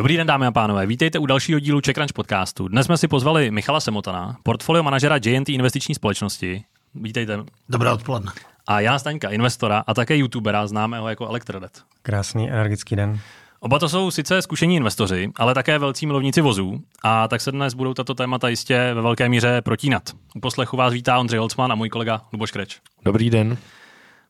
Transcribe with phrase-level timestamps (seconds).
[0.00, 0.86] Dobrý den, dámy a pánové.
[0.86, 2.68] Vítejte u dalšího dílu CheckRunch podcastu.
[2.68, 6.64] Dnes jsme si pozvali Michala Semotana, portfolio manažera JNT investiční společnosti.
[6.94, 7.38] Vítejte.
[7.68, 8.32] Dobré odpoledne.
[8.66, 11.82] A Jana Staňka, investora a také youtubera, známého jako Elektrodet.
[12.02, 13.20] Krásný energický den.
[13.60, 17.74] Oba to jsou sice zkušení investoři, ale také velcí milovníci vozů, a tak se dnes
[17.74, 20.02] budou tato témata jistě ve velké míře protínat.
[20.34, 22.80] U poslechu vás vítá Ondřej Holcman a můj kolega Luboš Kreč.
[23.04, 23.56] Dobrý den.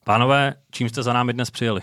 [0.05, 1.81] Pánové, čím jste za námi dnes přijeli?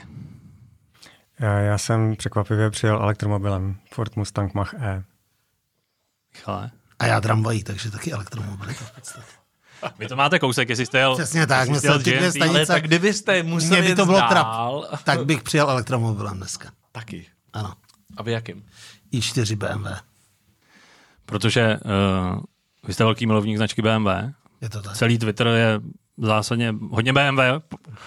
[1.40, 5.04] Já, já jsem překvapivě přijel elektromobilem Ford Mustang Mach-E.
[6.34, 6.72] Michale?
[7.00, 8.76] A já tramvají, takže taky elektromobil.
[10.00, 11.16] Vy to máte kousek, jestli jste jel...
[11.16, 12.58] Přesně tak, myslel jel ty dvě stanice.
[12.58, 15.04] Ale tak kdybyste museli by to bylo dál, trap.
[15.04, 16.72] Tak bych přijel elektromobilem dneska.
[16.92, 17.26] Taky.
[17.54, 17.74] Ano.
[18.18, 18.66] A vy jakým?
[19.14, 19.88] i4 BMW.
[21.26, 22.42] Protože uh,
[22.84, 24.08] vy jste velký milovník značky BMW.
[24.62, 24.98] Je to tak.
[24.98, 25.80] Celý Twitter je
[26.18, 27.40] zásadně hodně BMW,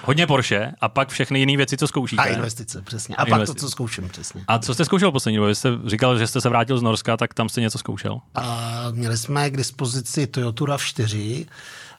[0.05, 2.23] hodně Porsche a pak všechny jiné věci, co zkoušíte.
[2.23, 3.17] A investice, přesně.
[3.17, 3.55] A pak Investice.
[3.55, 4.45] to, co zkouším, přesně.
[4.49, 5.49] A co jste zkoušel poslední době?
[5.49, 8.19] Vy jste říkal, že jste se vrátil z Norska, tak tam jste něco zkoušel.
[8.35, 11.47] A měli jsme k dispozici Toyota RAV4.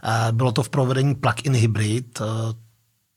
[0.04, 2.22] A bylo to v provedení plug-in hybrid.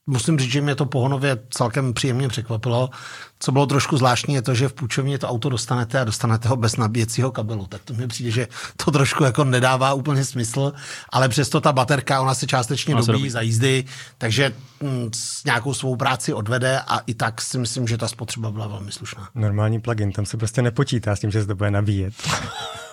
[0.07, 2.91] Musím říct, že mě to pohonově celkem příjemně překvapilo.
[3.39, 6.57] Co bylo trošku zvláštní, je to, že v půjčovně to auto dostanete a dostanete ho
[6.57, 7.67] bez nabíjecího kabelu.
[7.67, 8.49] Tak to mi přijde, že
[8.85, 10.73] to trošku jako nedává úplně smysl,
[11.11, 13.31] ale přesto ta baterka, ona se částečně Ona se dobíjí dobíjí.
[13.31, 13.85] za jízdy,
[14.19, 18.51] takže mm, s nějakou svou práci odvede a i tak si myslím, že ta spotřeba
[18.51, 19.29] byla velmi slušná.
[19.35, 22.15] Normální plugin, tam se prostě nepočítá s tím, že se to bude nabíjet.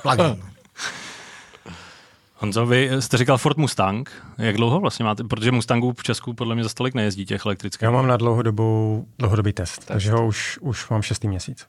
[0.02, 0.44] Plug-in.
[2.42, 4.10] Honzo, vy jste říkal Ford Mustang.
[4.38, 5.24] Jak dlouho vlastně máte?
[5.24, 7.82] Protože Mustangů v Česku podle mě za stolik nejezdí těch elektrických.
[7.82, 11.68] Já mám na dlouhodobou, dlouhodobý test, test, takže ho už, už mám šestý měsíc.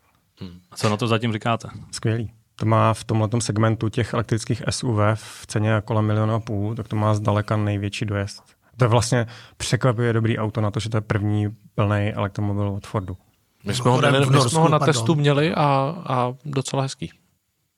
[0.71, 1.69] A co na to zatím říkáte?
[1.91, 2.31] Skvělý.
[2.57, 6.89] To má v tomhle segmentu těch elektrických SUV v ceně kolem milionu a půl, tak
[6.89, 8.43] to má zdaleka největší dojezd.
[8.77, 12.87] To je vlastně překvapivě dobrý auto na to, že to je první plný elektromobil od
[12.87, 13.17] Fordu.
[13.65, 14.95] My jsme ho, ne, v my Norsku, jsme ho na pardon.
[14.95, 17.11] testu měli a, a docela hezký.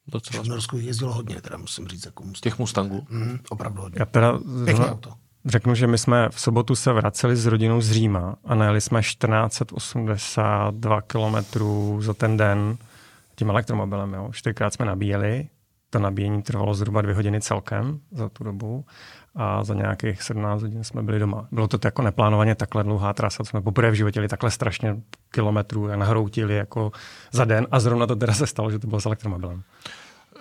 [0.06, 2.42] Docela V Norsku jezdilo hodně, teda musím říct, jako Mustang.
[2.42, 3.06] těch Mustangů.
[3.10, 3.96] Mm, opravdu hodně.
[3.98, 5.12] Já teda Pěkné zrovna auto.
[5.44, 9.00] řeknu, že my jsme v sobotu se vraceli s rodinou z Říma a najeli jsme
[9.00, 12.76] 1482 kilometrů za ten den
[13.36, 14.14] tím elektromobilem.
[14.14, 14.28] Jo.
[14.32, 15.48] Čtyřikrát jsme nabíjeli,
[15.90, 18.84] to nabíjení trvalo zhruba dvě hodiny celkem za tu dobu
[19.34, 21.46] a za nějakých 17 hodin jsme byli doma.
[21.52, 24.96] Bylo to jako neplánovaně takhle dlouhá trasa, co jsme poprvé v životě jeli takhle strašně
[25.30, 26.92] kilometrů a nahroutili jako
[27.32, 29.62] za den a zrovna to teda se stalo, že to bylo s elektromobilem.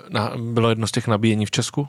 [0.10, 1.88] Na, bylo jedno z těch nabíjení v Česku?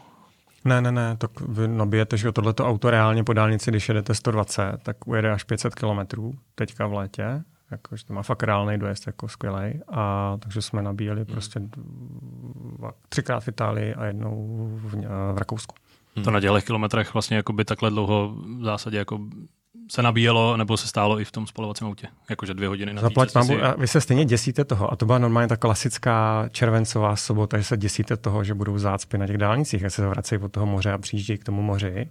[0.65, 4.79] Ne, ne, ne, tak vy nabijete, že tohleto auto reálně po dálnici, když jedete 120,
[4.83, 9.29] tak ujede až 500 kilometrů teďka v létě, jakože to má fakt reálný dojezd jako
[9.29, 9.83] skvělej.
[9.89, 11.61] A takže jsme nabíjeli prostě
[12.79, 14.47] dva, třikrát v Itálii a jednou
[14.83, 14.95] v,
[15.35, 15.75] v Rakousku.
[16.25, 19.21] To na těchto kilometrech vlastně jako by takhle dlouho v zásadě jako
[19.91, 22.09] se nabíjelo nebo se stálo i v tom spalovacím autě.
[22.31, 24.93] Jakože dvě hodiny na Zaplať mám, si- a vy se stejně děsíte toho.
[24.93, 29.19] A to byla normálně ta klasická červencová sobota, že se děsíte toho, že budou zácpy
[29.19, 32.09] na těch dálnicích, jak se vracejí od toho moře a přijíždějí k tomu moři.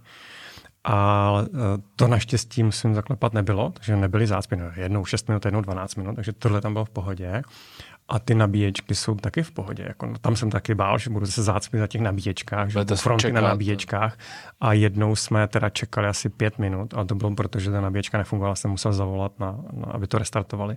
[0.84, 1.48] A eh,
[1.96, 4.56] to naštěstí musím zaklepat nebylo, takže nebyly zácpy.
[4.56, 7.42] No, jednou 6 minut, jednou 12 minut, takže tohle tam bylo v pohodě.
[8.08, 9.84] A ty nabíječky jsou taky v pohodě.
[9.88, 13.22] Jako, no, tam jsem taky bál, že budu se zácpy za těch nabíječkách, že fronty
[13.22, 13.48] čekat, na no.
[13.48, 14.18] nabíječkách.
[14.60, 18.18] A jednou jsme teda čekali asi pět minut, ale to bylo proto, že ta nabíječka
[18.18, 20.76] nefungovala, jsem musel zavolat, na, na, aby to restartovali.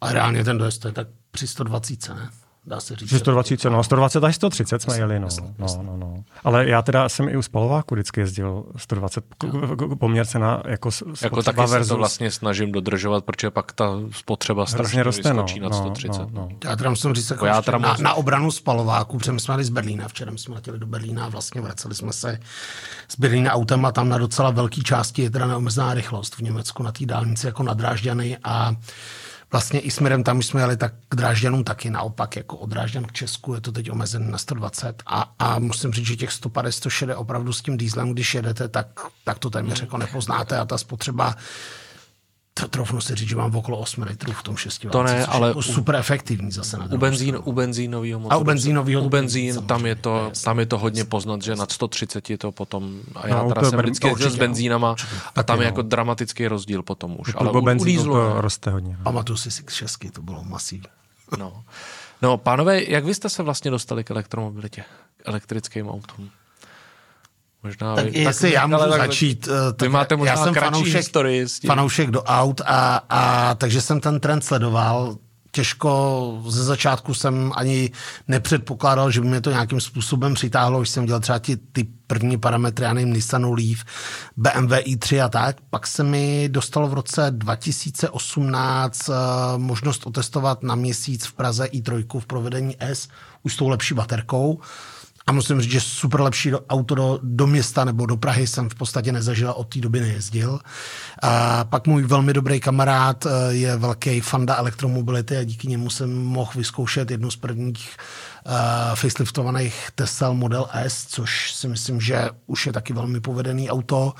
[0.00, 2.30] A reálně ten dojezd to je tak při 120, ne?
[2.66, 3.08] Dá se říct.
[3.08, 5.28] Že 120, no 120 až 130 jsme jeli, no,
[5.58, 6.24] no, no, no.
[6.44, 9.46] Ale já teda jsem i u spalováku vždycky jezdil 120, k-
[9.76, 13.50] k- poměr cena jako, s- Jako spotřeba taky se versus to vlastně snažím dodržovat, protože
[13.50, 16.18] pak ta spotřeba strašně roste, no, vyskočí nad no, 130.
[16.18, 16.48] no, no.
[16.64, 19.64] Já teda musím říct, jako Já ještě teda na, na, obranu spalováku, protože jsme jeli
[19.64, 22.38] z Berlína, včera jsme letěli do Berlína a vlastně vraceli jsme se
[23.08, 26.82] z Berlína autem a tam na docela velké části je teda neomezená rychlost v Německu
[26.82, 28.74] na té dálnici jako na Drážďany a
[29.52, 33.12] vlastně i směrem tam, jsme jeli, tak k Drážďanům taky naopak, jako od Drážďan k
[33.12, 37.16] Česku je to teď omezen na 120 a, a musím říct, že těch 150, 160
[37.16, 38.86] opravdu s tím dýzlem, když jedete, tak,
[39.24, 41.34] tak to téměř jako nepoznáte a ta spotřeba
[42.60, 45.48] to trofnu si říct, že mám okolo 8 litrů v tom 6 To ne, ale
[45.48, 48.34] jako u- super efektivní zase na U, benzín, u benzínového motoru.
[48.34, 51.72] A u benzínového U benzín, tam je, to, tam je to hodně poznat, že nad
[51.72, 54.94] 130 je to potom, a já No, teda jsem vždycky jezdil s určitě, benzínama
[55.34, 55.68] a tam je no.
[55.68, 57.32] jako dramatický rozdíl potom už.
[57.36, 58.96] Ale u, u benzínu dieselu, to roste hodně.
[58.98, 59.04] No.
[59.04, 60.88] Pamatuju si Six 6, to bylo masivní.
[61.38, 61.64] no.
[62.22, 64.84] no, pánové, jak vy jste se vlastně dostali k elektromobilitě,
[65.16, 66.30] k elektrickým autům?
[67.62, 70.54] Možná Tak vy, jestli já ale můžu tak- začít, eh, tak máte možná já jsem
[70.54, 71.68] fanoušek, historii s tím.
[71.68, 75.16] fanoušek do aut a, a takže jsem ten trend sledoval.
[75.50, 77.90] těžko, ze začátku jsem ani
[78.28, 82.38] nepředpokládal, že by mě to nějakým způsobem přitáhlo, když jsem dělal třeba ty, ty první
[82.38, 83.84] parametry, já nevím, Nissanu Leaf,
[84.36, 85.56] BMW i3 a tak.
[85.70, 91.64] Pak se mi dostalo v roce 2018 uh, eh, možnost otestovat na měsíc v Praze
[91.64, 93.08] i3 v provedení S
[93.42, 94.60] už s tou lepší baterkou.
[95.28, 98.74] A musím říct, že super lepší auto do, do města nebo do Prahy jsem v
[98.74, 100.60] podstatě nezažil, od té doby nejezdil.
[101.22, 106.16] A pak můj velmi dobrý kamarád eh, je velký fanda elektromobility a díky němu jsem
[106.16, 107.96] mohl vyzkoušet jednu z prvních
[108.94, 114.14] faceliftovaných Tesla Model S, což si myslím, že už je taky velmi povedený auto.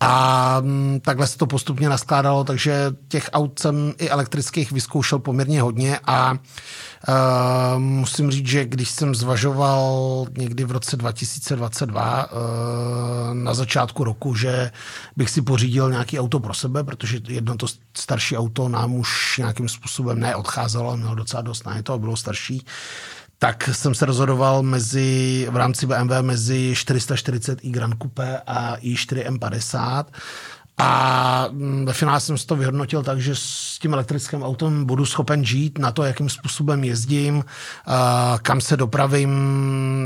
[0.00, 5.62] A um, takhle se to postupně naskládalo, takže těch aut jsem i elektrických vyzkoušel poměrně
[5.62, 6.38] hodně a uh,
[7.78, 12.38] musím říct, že když jsem zvažoval někdy v roce 2022 uh,
[13.34, 14.70] na začátku roku, že
[15.16, 19.68] bych si pořídil nějaký auto pro sebe, protože jedno to starší auto nám už nějakým
[19.68, 22.64] způsobem neodcházelo, mělo docela dost na to a bylo starší,
[23.38, 30.04] tak jsem se rozhodoval mezi, v rámci BMW mezi 440i Grand Coupe a i4 M50
[30.78, 35.06] a mm, ve finále jsem si to vyhodnotil tak, že s tím elektrickým autem budu
[35.06, 37.44] schopen žít na to, jakým způsobem jezdím,
[38.42, 39.30] kam se dopravím,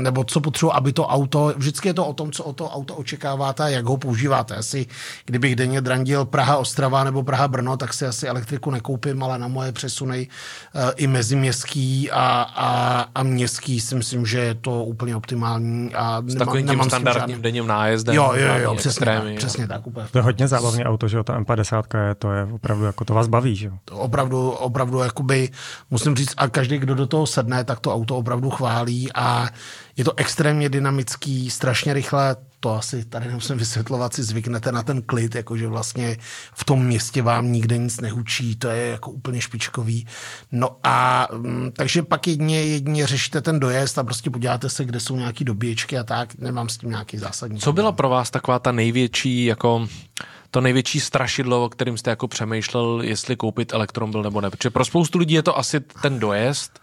[0.03, 2.95] nebo co potřebuji, aby to auto, vždycky je to o tom, co o to auto
[2.95, 4.55] očekáváte a jak ho používáte.
[4.55, 4.85] Asi
[5.25, 9.47] kdybych denně drandil Praha, Ostrava nebo Praha, Brno, tak si asi elektriku nekoupím, ale na
[9.47, 10.27] moje přesuny
[10.75, 15.95] e, i meziměstský a, a, a městský si myslím, že je to úplně optimální.
[15.95, 18.15] A s takovým tím standardním denním nájezdem.
[18.15, 20.07] Jo, jo, jo, přesně tak, přesně tak, úplně.
[20.11, 23.13] To je hodně zábavný auto, že jo, ta M50 je, to je opravdu, jako to
[23.13, 23.73] vás baví, že jo.
[23.91, 25.49] Opravdu, opravdu, jakoby,
[25.89, 29.49] musím říct, a každý, kdo do toho sedne, tak to auto opravdu chválí a
[29.97, 35.01] je to extrémně dynamický, strašně rychle, to asi tady nemusím vysvětlovat, si zvyknete na ten
[35.01, 36.17] klid, jakože vlastně
[36.53, 40.07] v tom městě vám nikde nic nehučí, to je jako úplně špičkový.
[40.51, 44.99] No a mm, takže pak jedně, jedně řešíte ten dojezd a prostě podíváte se, kde
[44.99, 47.59] jsou nějaký dobíječky a tak, nemám s tím nějaký zásadní.
[47.59, 49.87] Co byla pro vás taková ta největší jako
[50.51, 54.49] to největší strašidlo, o kterým jste jako přemýšlel, jestli koupit elektromobil nebo ne.
[54.49, 56.79] Protože pro spoustu lidí je to asi ten dojezd,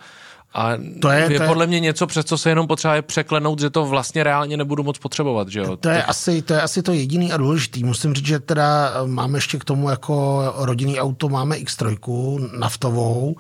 [0.55, 3.61] a to je, je to podle je, mě něco, přes co se jenom potřeba překlenout,
[3.61, 5.49] že to vlastně reálně nebudu moc potřebovat.
[5.49, 5.77] Že jo?
[5.77, 7.85] To, je asi, to je asi to jediný a důležitý.
[7.85, 13.37] Musím říct, že teda máme ještě k tomu jako rodinný auto, máme X3 naftovou.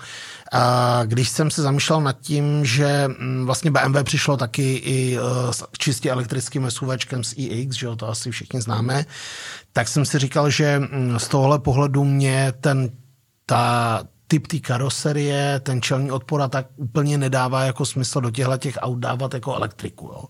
[0.52, 5.52] A když jsem se zamýšlel nad tím, že mm, vlastně BMW přišlo taky i e,
[5.52, 9.06] s čistě elektrickým SUVčkem z iX, že jo, to asi všichni známe,
[9.72, 12.90] tak jsem si říkal, že mm, z tohohle pohledu mě ten
[13.46, 18.56] ta, typ té karoserie, ten čelní odpor a tak úplně nedává jako smysl do těchto
[18.56, 20.06] těch aut dávat jako elektriku.
[20.06, 20.24] Jo.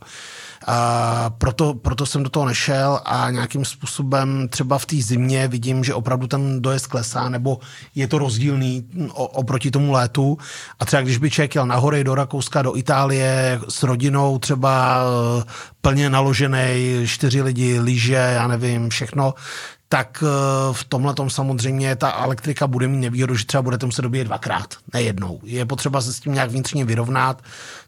[0.67, 5.85] A proto, proto jsem do toho nešel a nějakým způsobem třeba v té zimě vidím,
[5.85, 7.59] že opravdu ten dojezd klesá, nebo
[7.95, 10.39] je to rozdílný oproti tomu létu.
[10.81, 15.03] A třeba když by člověk jel na hory do Rakouska, do Itálie s rodinou, třeba
[15.41, 15.45] eh,
[15.81, 19.35] plně naložený, čtyři lidi, lyže, já nevím, všechno,
[19.89, 24.03] tak eh, v tomhle tom samozřejmě ta elektrika bude mít nevýhodu, že třeba budete muset
[24.03, 25.41] dobíjet dvakrát, ne jednou.
[25.43, 27.43] Je potřeba se s tím nějak vnitřně vyrovnat.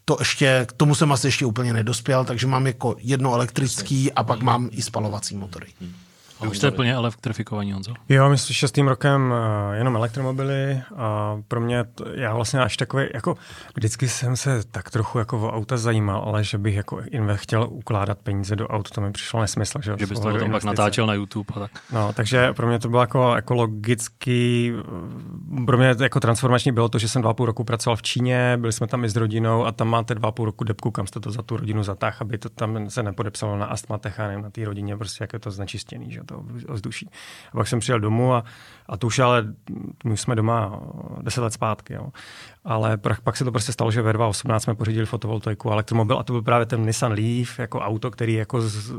[0.05, 4.23] To ještě, k tomu jsem asi ještě úplně nedospěl, takže mám jako jedno elektrický a
[4.25, 5.67] pak mám i spalovací motory.
[6.43, 7.95] Vy už jste plně elektrifikovaní, Honzo?
[8.09, 12.77] Jo, my jsme šestým rokem uh, jenom elektromobily a pro mě, to, já vlastně až
[12.77, 13.37] takový, jako
[13.75, 17.69] vždycky jsem se tak trochu jako o auta zajímal, ale že bych jako inve chtěl
[17.71, 19.79] ukládat peníze do aut, to mi přišlo nesmysl.
[19.83, 21.71] Že, že byste to tam pak natáčel na YouTube a tak.
[21.93, 24.73] No, takže pro mě to bylo jako ekologický,
[25.67, 28.73] pro mě jako transformační bylo to, že jsem dva půl roku pracoval v Číně, byli
[28.73, 31.31] jsme tam i s rodinou a tam máte dva půl roku depku, kam jste to
[31.31, 34.65] za tu rodinu zatáh, aby to tam se nepodepsalo na astmatech a nevím, na té
[34.65, 36.13] rodině, prostě jak je to znečištěný.
[36.13, 36.21] Že?
[36.31, 37.11] To ovzduší.
[37.53, 38.45] A pak jsem přijel domů a,
[38.89, 39.45] a to už ale,
[40.05, 40.81] my jsme doma
[41.23, 42.09] deset let zpátky, jo.
[42.65, 46.19] Ale pak, pak se to prostě stalo, že ve 2018 jsme pořídili fotovoltaiku a elektromobil
[46.19, 48.93] a to byl právě ten Nissan Leaf, jako auto, který jako z,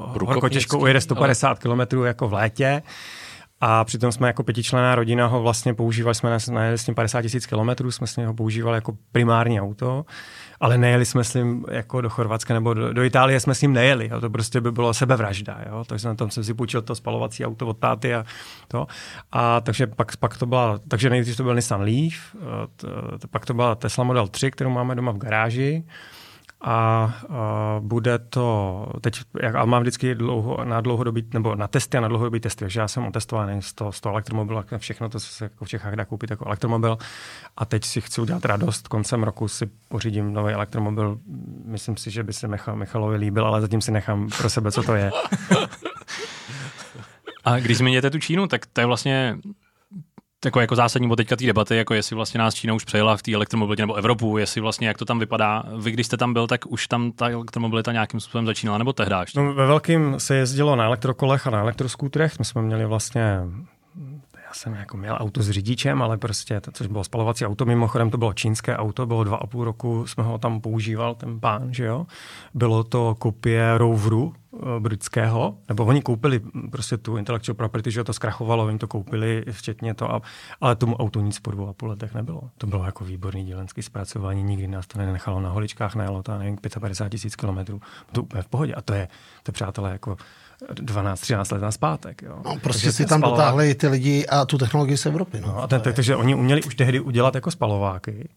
[0.00, 1.86] horko těžko ujede 150 ale...
[1.86, 2.82] km jako v létě.
[3.66, 7.46] A přitom jsme jako pětičlená rodina ho vlastně používali, jsme najeli s tím 50 tisíc
[7.46, 10.04] kilometrů, jsme s něho používali jako primární auto
[10.60, 13.72] ale nejeli jsme s ním jako do Chorvatska nebo do, do Itálie jsme s ním
[13.72, 14.08] nejeli.
[14.12, 14.20] Jo.
[14.20, 15.60] To prostě by bylo sebevražda.
[15.66, 15.84] Jo.
[15.88, 18.24] Takže na tom jsem si půjčil to spalovací auto od táty a
[18.68, 18.86] to.
[19.32, 22.36] A takže pak, pak to byla, takže nejdřív to byl Nissan Leaf,
[22.76, 25.84] to, to, pak to byla Tesla Model 3, kterou máme doma v garáži
[26.66, 27.14] a,
[27.80, 32.08] bude to, teď, jak, a mám vždycky dlouho, na dlouhodobý, nebo na testy a na
[32.08, 35.64] dlouhodobý testy, takže já jsem otestovaný z toho, z toho elektromobilu, všechno to se jako
[35.64, 36.98] v Čechách dá koupit jako elektromobil.
[37.56, 41.18] A teď si chci udělat radost, koncem roku si pořídím nový elektromobil,
[41.64, 44.82] myslím si, že by se Michal, Michalovi líbil, ale zatím si nechám pro sebe, co
[44.82, 45.10] to je.
[47.44, 49.38] a když změníte tu Čínu, tak to je vlastně
[50.44, 53.22] jako, jako zásadní bod teďka té debaty, jako jestli vlastně nás Čína už přejela v
[53.22, 55.62] té elektromobilitě nebo Evropu, jestli vlastně jak to tam vypadá.
[55.78, 59.14] Vy, když jste tam byl, tak už tam ta elektromobilita nějakým způsobem začínala, nebo tehdy?
[59.36, 62.38] No, ve velkým se jezdilo na elektrokolech a na elektroskútrech.
[62.38, 63.40] My jsme měli vlastně
[64.56, 68.18] jsem jako měl auto s řidičem, ale prostě, to, což bylo spalovací auto, mimochodem to
[68.18, 71.84] bylo čínské auto, bylo dva a půl roku, jsme ho tam používal, ten pán, že
[71.84, 72.06] jo.
[72.54, 78.12] Bylo to kopie Roveru, eh, britského, nebo oni koupili prostě tu intellectual property, že to
[78.12, 80.22] zkrachovalo, oni to koupili včetně to, a,
[80.60, 82.50] ale tomu autu nic po dvou a půl letech nebylo.
[82.58, 86.58] To bylo jako výborný dílenský zpracování, nikdy nás to nenechalo na holičkách, najelo to, nevím,
[86.80, 87.80] 55 tisíc kilometrů.
[88.12, 88.74] To úplně v pohodě.
[88.74, 89.08] A to je,
[89.42, 90.16] to je přátelé, jako
[90.72, 92.22] 12-13 let na zpátek.
[92.22, 92.42] Jo.
[92.44, 93.36] No, prostě takže si tam spalová...
[93.36, 95.40] dotáhli ty lidi a tu technologii z Evropy.
[95.40, 95.46] No.
[95.46, 98.28] No, a ten, takže oni uměli už tehdy udělat jako spalováky.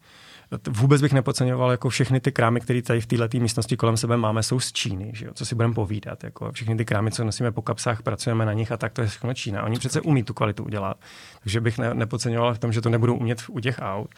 [0.68, 4.42] Vůbec bych nepodceňoval jako všechny ty krámy, které tady v této místnosti kolem sebe máme,
[4.42, 5.32] jsou z Číny, že jo?
[5.34, 6.24] co si budeme povídat.
[6.24, 9.06] Jako všechny ty krámy, co nosíme po kapsách, pracujeme na nich a tak to je
[9.06, 9.62] všechno Čína.
[9.62, 10.96] Oni přece umí tu kvalitu udělat.
[11.42, 14.14] Takže bych ne, nepodceňoval v tom, že to nebudou umět u těch aut.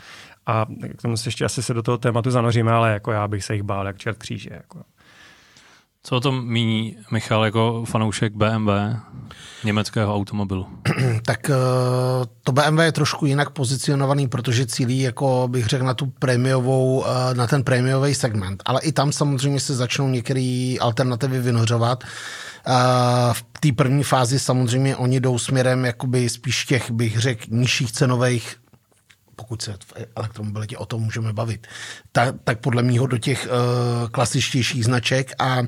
[0.46, 0.66] A
[0.96, 3.54] k tomu se ještě asi se do toho tématu zanoříme, ale jako já bych se
[3.54, 4.50] jich bál jak čert kříže.
[4.52, 4.82] Jako.
[6.02, 8.70] Co o tom míní Michal jako fanoušek BMW,
[9.64, 10.66] německého automobilu?
[11.24, 11.54] tak eh,
[12.44, 17.34] to BMW je trošku jinak pozicionovaný, protože cílí, jako bych řekl, na tu prémiovou, eh,
[17.34, 18.62] na ten prémiový segment.
[18.66, 22.04] Ale i tam samozřejmě se začnou některé alternativy vynořovat.
[22.04, 22.72] Eh,
[23.32, 28.56] v té první fázi samozřejmě oni jdou směrem jakoby spíš těch, bych řekl, nižších cenových
[29.40, 31.66] pokud se v elektromobilitě o tom můžeme bavit,
[32.12, 35.66] tak, tak podle mýho do těch uh, klasičtějších značek a uh,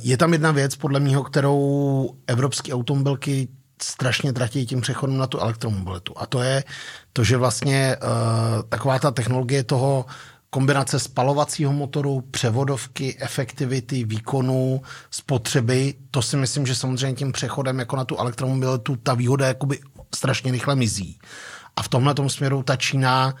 [0.00, 3.48] je tam jedna věc, podle mýho, kterou evropské automobilky
[3.82, 6.14] strašně tratí tím přechodem na tu elektromobilitu.
[6.16, 6.64] A to je
[7.12, 10.06] to, že vlastně uh, taková ta technologie toho
[10.50, 17.96] kombinace spalovacího motoru, převodovky, efektivity, výkonu, spotřeby, to si myslím, že samozřejmě tím přechodem jako
[17.96, 19.80] na tu elektromobilitu ta výhoda jakoby
[20.14, 21.18] strašně rychle mizí.
[21.76, 23.34] A v tomhle směru ta Čína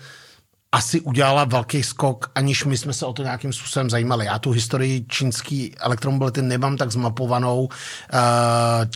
[0.72, 4.26] asi udělala velký skok, aniž my jsme se o to nějakým způsobem zajímali.
[4.26, 8.18] Já tu historii čínské elektromobility nemám tak zmapovanou, eh,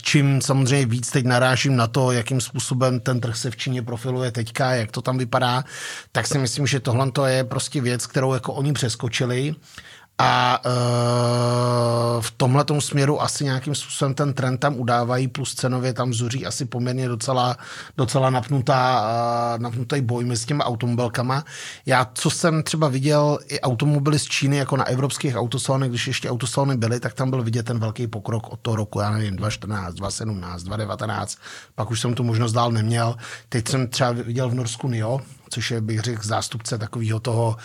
[0.01, 4.31] čím samozřejmě víc teď narážím na to, jakým způsobem ten trh se v Číně profiluje
[4.31, 5.63] teďka, jak to tam vypadá,
[6.11, 9.55] tak si myslím, že tohle je prostě věc, kterou jako oni přeskočili
[10.17, 10.69] a e,
[12.21, 16.65] v tomhle směru asi nějakým způsobem ten trend tam udávají, plus cenově tam zuří asi
[16.65, 17.57] poměrně docela,
[17.97, 19.09] docela napnutá,
[19.55, 21.43] e, napnutý boj mezi těmi automobilkama.
[21.85, 26.29] Já, co jsem třeba viděl i automobily z Číny, jako na evropských autosalonech, když ještě
[26.29, 29.93] autosalony byly, tak tam byl vidět ten velký pokrok od toho roku, já nevím, 2014,
[29.93, 31.37] 2017, 2019,
[31.75, 33.15] pak už jsem tu možnost dál neměl.
[33.49, 37.57] Teď jsem třeba viděl v Norsku NIO, což je, bych řekl, zástupce takového toho,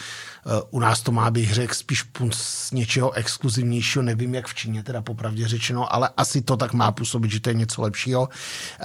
[0.70, 5.02] u nás to má, bych řekl, spíš z něčeho exkluzivnějšího, nevím, jak v Číně, teda
[5.02, 8.28] popravdě řečeno, ale asi to tak má působit, že to je něco lepšího.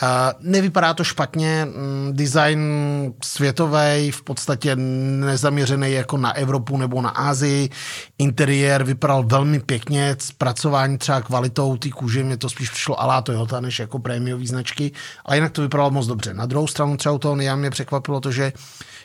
[0.04, 0.08] Eh,
[0.40, 2.62] nevypadá to špatně, mm, design
[3.24, 7.70] světový, v podstatě nezaměřený jako na Evropu nebo na Asii,
[8.18, 13.60] interiér vypadal velmi pěkně, zpracování třeba kvalitou té kůže, mě to spíš přišlo alá Toyota,
[13.60, 14.92] než jako prémiový značky,
[15.26, 16.34] ale jinak to vypadalo moc dobře.
[16.34, 18.54] Na druhou stranu třeba u toho Nia mě překvapilo to, že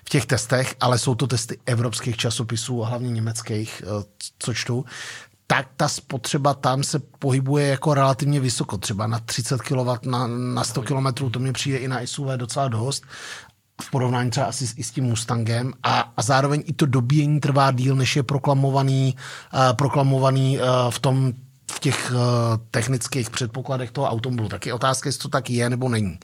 [0.04, 4.04] v těch testech, ale jsou to testy evropských časopisů a hlavně německých, eh,
[4.38, 4.84] co čtu,
[5.46, 10.64] tak ta spotřeba tam se pohybuje jako relativně vysoko, třeba na 30 kW na, na
[10.64, 13.04] 100 km, to mi přijde i na SUV docela dost
[13.82, 15.72] v porovnání třeba asi s, i s tím Mustangem.
[15.82, 19.16] A, a zároveň i to dobíjení trvá díl, než je proklamovaný,
[19.54, 21.32] uh, proklamovaný uh, v tom
[21.70, 22.18] v těch uh,
[22.70, 24.48] technických předpokladech toho automobilu.
[24.48, 26.18] Taky otázka, jestli to tak je nebo není.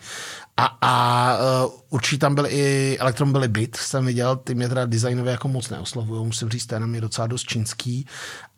[0.56, 5.32] A, a uh, určitě tam byl i elektromobily byt, jsem viděl, ty mě teda designově
[5.32, 8.06] jako moc neoslovují, musím říct, ten je docela dost čínský.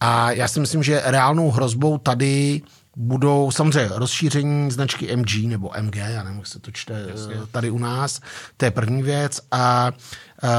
[0.00, 2.62] A já si myslím, že reálnou hrozbou tady
[2.96, 7.34] budou samozřejmě rozšíření značky MG nebo MG, já nevím, jak se to čte Jasně.
[7.50, 8.20] tady u nás,
[8.56, 9.92] to je první věc a
[10.44, 10.50] Uh,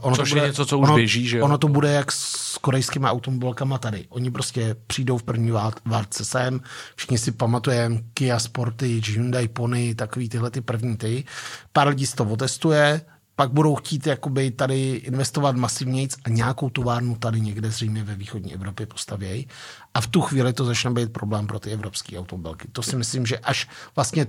[0.00, 1.44] ono Což to bude, je něco, co už ono, běží, že jo?
[1.44, 4.06] Ono to bude jak s korejskými automobilkama tady.
[4.08, 5.50] Oni prostě přijdou v první
[5.84, 6.60] várce sem,
[6.96, 11.24] všichni si pamatujeme Kia Sportage, Hyundai Pony, takový tyhle ty první ty.
[11.72, 13.00] Pár lidí z to otestuje,
[13.40, 18.54] pak budou chtít jakoby tady investovat masivně a nějakou továrnu tady někde zřejmě ve východní
[18.54, 19.48] Evropě postavějí.
[19.94, 22.68] A v tu chvíli to začne být problém pro ty evropské automobilky.
[22.72, 24.26] To si myslím, že až vlastně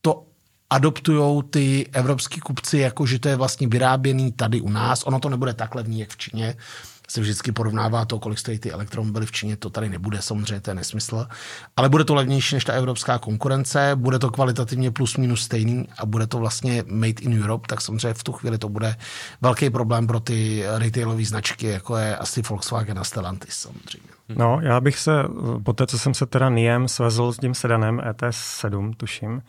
[0.00, 0.26] to
[0.70, 5.02] adoptují ty evropský kupci, jako že to je vlastně vyráběný tady u nás.
[5.06, 6.56] Ono to nebude tak levný, jak v Číně.
[7.08, 10.70] Se vždycky porovnává to, kolik stojí ty elektromobily v Číně, to tady nebude, samozřejmě to
[10.70, 11.26] je nesmysl.
[11.76, 16.06] Ale bude to levnější než ta evropská konkurence, bude to kvalitativně plus minus stejný a
[16.06, 18.96] bude to vlastně made in Europe, tak samozřejmě v tu chvíli to bude
[19.40, 24.08] velký problém pro ty retailové značky, jako je asi Volkswagen a Stellantis samozřejmě.
[24.28, 25.12] No, já bych se,
[25.62, 29.42] po té, co jsem se teda NIEM svezl s tím sedanem ETS 7, tuším,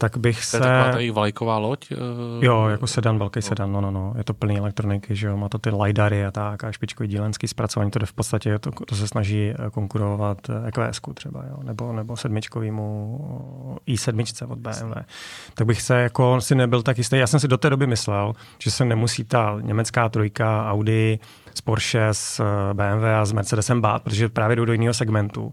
[0.00, 0.58] tak bych se...
[0.58, 1.90] To je taková ta vlajková loď?
[1.92, 2.44] Uh...
[2.44, 3.42] Jo, jako sedan, velký no.
[3.42, 4.14] sedan, no, no, no.
[4.18, 7.48] Je to plný elektroniky, že jo, má to ty lidary a tak a špičkový dílenský
[7.48, 11.92] zpracování, to jde v podstatě, to, to se snaží eh, konkurovat EQS třeba, jo, nebo,
[11.92, 14.96] nebo sedmičkovýmu i7 od BMW.
[15.54, 17.16] Tak bych se jako si nebyl tak jistý.
[17.16, 21.18] Já jsem si do té doby myslel, že se nemusí ta německá trojka, Audi,
[21.54, 22.40] z Porsche, z
[22.72, 25.52] BMW a z Mercedesem bát, protože právě jdou do jiného segmentu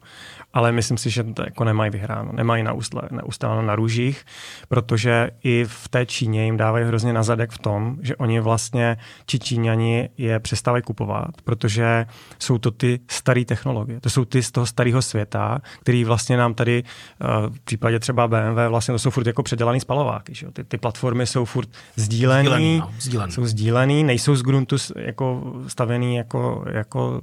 [0.58, 2.32] ale myslím si, že to jako nemají vyhráno.
[2.34, 2.66] Nemají
[3.12, 4.26] neustále na růžích,
[4.68, 8.98] protože i v té Číně jim dávají hrozně na zadek v tom, že oni vlastně,
[9.26, 12.06] či Číňani je přestávají kupovat, protože
[12.40, 14.00] jsou to ty staré technologie.
[14.02, 18.28] To jsou ty z toho starého světa, který vlastně nám tady eh, v případě třeba
[18.28, 20.36] BMW vlastně to jsou furt jako předělaný spalováky.
[20.36, 20.48] Že?
[20.54, 23.32] Ty, ty platformy jsou furt sdílený, sdílený, no, sdílený.
[23.32, 27.22] jsou sdílený, nejsou z gruntu jako stavený jako, jako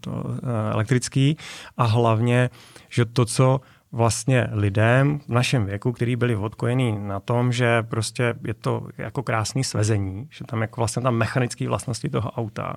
[0.00, 1.36] to, eh, elektrický
[1.76, 2.50] a hlavně
[2.88, 3.60] že to, co
[3.92, 9.22] vlastně lidem v našem věku, kteří byli odkojení na tom, že prostě je to jako
[9.22, 12.76] krásný svezení, že tam jako vlastně tam mechanické vlastnosti toho auta,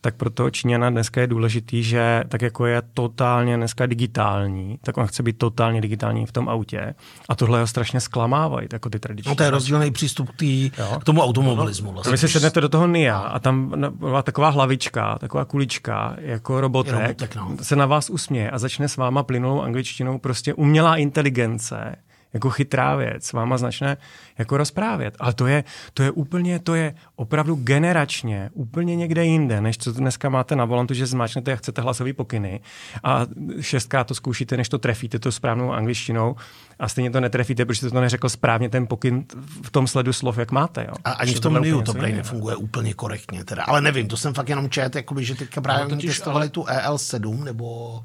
[0.00, 4.96] tak pro toho Číňana dneska je důležitý, že tak jako je totálně dneska digitální, tak
[4.96, 6.94] on chce být totálně digitální v tom autě.
[7.28, 9.28] A tohle ho strašně zklamávají, jako ty tradiční.
[9.28, 11.92] No to je rozdílný přístup k, tý, k tomu automobilismu.
[11.92, 12.12] Vlastně.
[12.12, 16.94] Vy si sednete do toho NIA a tam byla taková hlavička, taková kulička, jako robotek,
[16.94, 17.56] robotek no.
[17.62, 21.96] se na vás usměje a začne s váma plynulou angličtinou prostě umělá inteligence
[22.32, 23.96] jako chytrá věc, váma začne
[24.38, 25.16] jako rozprávět.
[25.20, 29.92] Ale to je, to je úplně, to je opravdu generačně úplně někde jinde, než co
[29.92, 32.60] dneska máte na volantu, že zmáčnete, jak chcete hlasový pokyny
[33.04, 33.26] a
[33.60, 36.36] šestkrát to zkoušíte, než to trefíte to správnou angličtinou
[36.78, 39.24] a stejně to netrefíte, protože jste to neřekl správně ten pokyn
[39.62, 40.84] v tom sledu slov, jak máte.
[40.88, 40.94] Jo.
[41.04, 43.44] A ani v tom NIU to prý nefunguje úplně korektně.
[43.44, 43.62] Teda.
[43.62, 46.48] Ale nevím, to jsem fakt jenom čet, jakoby, že teďka právě no, testovali ale...
[46.48, 48.00] tu EL7 nebo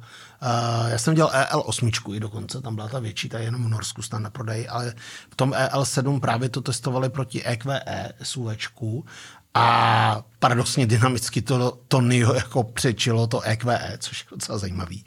[0.87, 4.01] já jsem dělal EL8 i dokonce, tam byla ta větší, ta je jenom v Norsku
[4.01, 4.93] snad na prodej, ale
[5.29, 9.05] v tom EL7 právě to testovali proti EQE SUVčku
[9.53, 15.05] a paradoxně dynamicky to, to NIO jako přečilo to EQE, což je docela zajímavý.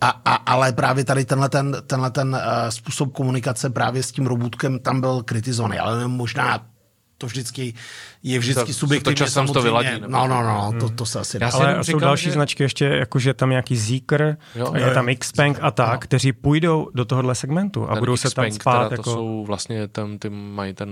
[0.00, 4.26] A, a, ale právě tady tenhle ten, tenhle ten uh, způsob komunikace právě s tím
[4.26, 6.66] robotkem tam byl kritizovaný, ale možná
[7.18, 7.74] to vždycky
[8.22, 9.16] je vždycky subjektivně.
[9.16, 9.88] To časem to vyladí.
[10.06, 12.32] No, no, no, to, to se asi Já Ale jsou další že...
[12.32, 15.98] značky ještě, jakože tam nějaký Zeekr, jo, je jo, tam Xpeng a tak, no.
[15.98, 18.82] kteří půjdou do tohohle segmentu a ten budou se tam spát.
[18.84, 19.02] Teda, jako...
[19.02, 20.90] To jsou vlastně, ten, ty mají ten,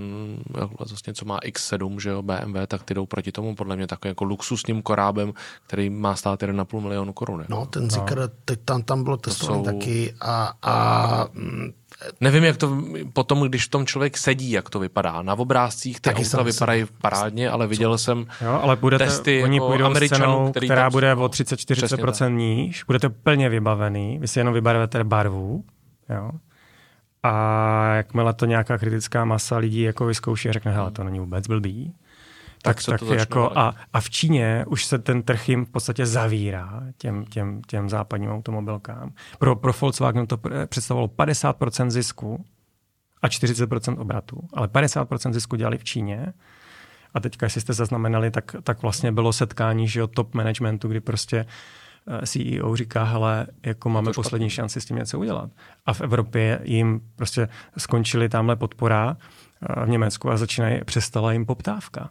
[0.78, 4.10] vlastně co má X7, že jo, BMW, tak ty jdou proti tomu, podle mě takovým
[4.10, 5.32] jako luxusním korábem,
[5.66, 7.44] který má stát 1,5 milionu korun.
[7.48, 8.28] No, ten Zeekr, no.
[8.44, 9.72] teď tam, tam bylo testovaný jsou...
[9.72, 11.72] taky a, a mm,
[12.20, 12.82] Nevím, jak to
[13.12, 15.22] potom, když v tom člověk sedí, jak to vypadá.
[15.22, 19.68] Na obrázcích ty auta vypadají parádně, ale viděl jsem jo, ale budete, testy oni jako
[19.68, 25.04] půjdou Američanů, který která bude o 30-40% níž, budete plně vybavený, vy si jenom vybarvete
[25.04, 25.64] barvu,
[26.08, 26.30] jo.
[27.22, 31.46] A jakmile to nějaká kritická masa lidí jako vyzkouší a řekne, hele, to není vůbec
[31.46, 31.94] blbý,
[32.66, 36.06] tak, tak, tak jako a, a v Číně už se ten trh jim v podstatě
[36.06, 39.12] zavírá těm, těm, těm západním automobilkám.
[39.38, 42.44] Pro, pro Volkswagen to představovalo 50% zisku
[43.22, 46.32] a 40% obratu, ale 50% zisku dělali v Číně.
[47.14, 51.00] A teďka, jestli jste zaznamenali, tak, tak vlastně bylo setkání že jo, top managementu, kdy
[51.00, 51.46] prostě
[52.08, 55.50] eh, CEO říká, hele, jako máme poslední šanci s tím něco udělat.
[55.86, 57.48] A v Evropě jim prostě
[57.78, 62.10] skončili tamhle podpora eh, v Německu a začínají, přestala jim poptávka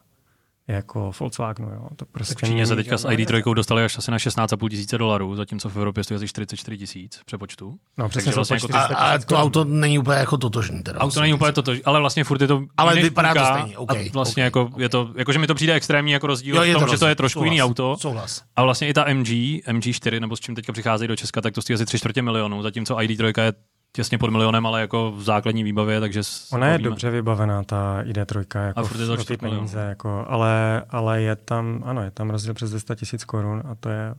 [0.68, 1.70] jako Volkswagenu.
[1.70, 1.88] Jo.
[1.96, 5.36] To prostě tak Číně se teďka s ID3 dostali až asi na 16,5 tisíce dolarů,
[5.36, 7.78] zatímco v Evropě stojí asi 44 tisíc přepočtu.
[7.98, 10.84] No přesně vlastně jako a, a, to auto není úplně jako totožný.
[10.84, 11.22] Teda auto vlastně.
[11.22, 14.48] není úplně totožný, ale vlastně furt je to Ale vypadá to stejně, okay, vlastně okay,
[14.48, 14.84] jako okay.
[14.84, 17.08] je to, jakože mi to přijde extrémní jako rozdíl jo, v tom, to že to
[17.08, 17.98] je trošku souhlas, jiný auto.
[18.00, 18.44] Souhlas.
[18.56, 19.28] A vlastně i ta MG,
[19.68, 22.62] MG4, nebo s čím teďka přicházejí do Česka, tak to stojí asi 3 čtvrtě milionů,
[22.62, 23.54] zatímco ID3 je
[23.96, 26.22] těsně pod milionem, ale jako v základní výbavě, takže...
[26.52, 30.84] Ona je dobře vybavená, ta ID3, jako a furt je to ty peníze, jako, ale,
[30.90, 34.16] ale je tam, ano, je tam rozdíl přes 200 tisíc korun a to je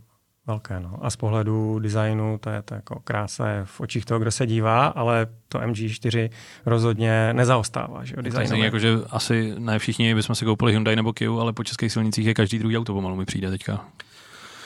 [0.47, 0.81] velké.
[0.81, 0.99] No.
[1.03, 4.47] A z pohledu designu to je to jako krása je v očích toho, kdo se
[4.47, 6.31] dívá, ale to MG4
[6.67, 8.05] rozhodně nezaostává.
[8.05, 8.65] Že, designově.
[8.65, 12.27] jako, že asi ne všichni bychom si koupili Hyundai nebo Kia, ale po českých silnicích
[12.27, 13.85] je každý druhý auto pomalu mi přijde teďka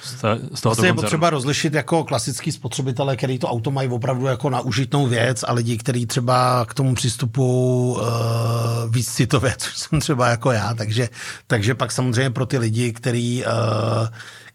[0.03, 4.51] z, z toho je potřeba rozlišit jako klasický spotřebitele, který to auto mají opravdu jako
[4.51, 10.01] na užitnou věc a lidi, kteří třeba k tomu přístupu uh, víc citové, což jsem
[10.01, 11.09] třeba jako já, takže,
[11.47, 14.09] takže pak samozřejmě pro ty lidi, který uh,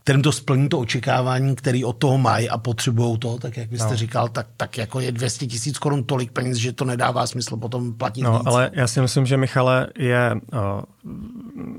[0.05, 3.89] kterým to splní to očekávání, který od toho mají a potřebují to, tak jak byste
[3.89, 3.95] no.
[3.95, 7.93] říkal, tak, tak jako je 200 tisíc korun tolik peněz, že to nedává smysl potom
[7.93, 8.41] platit No, víc.
[8.45, 10.59] ale já si myslím, že Michale je, uh,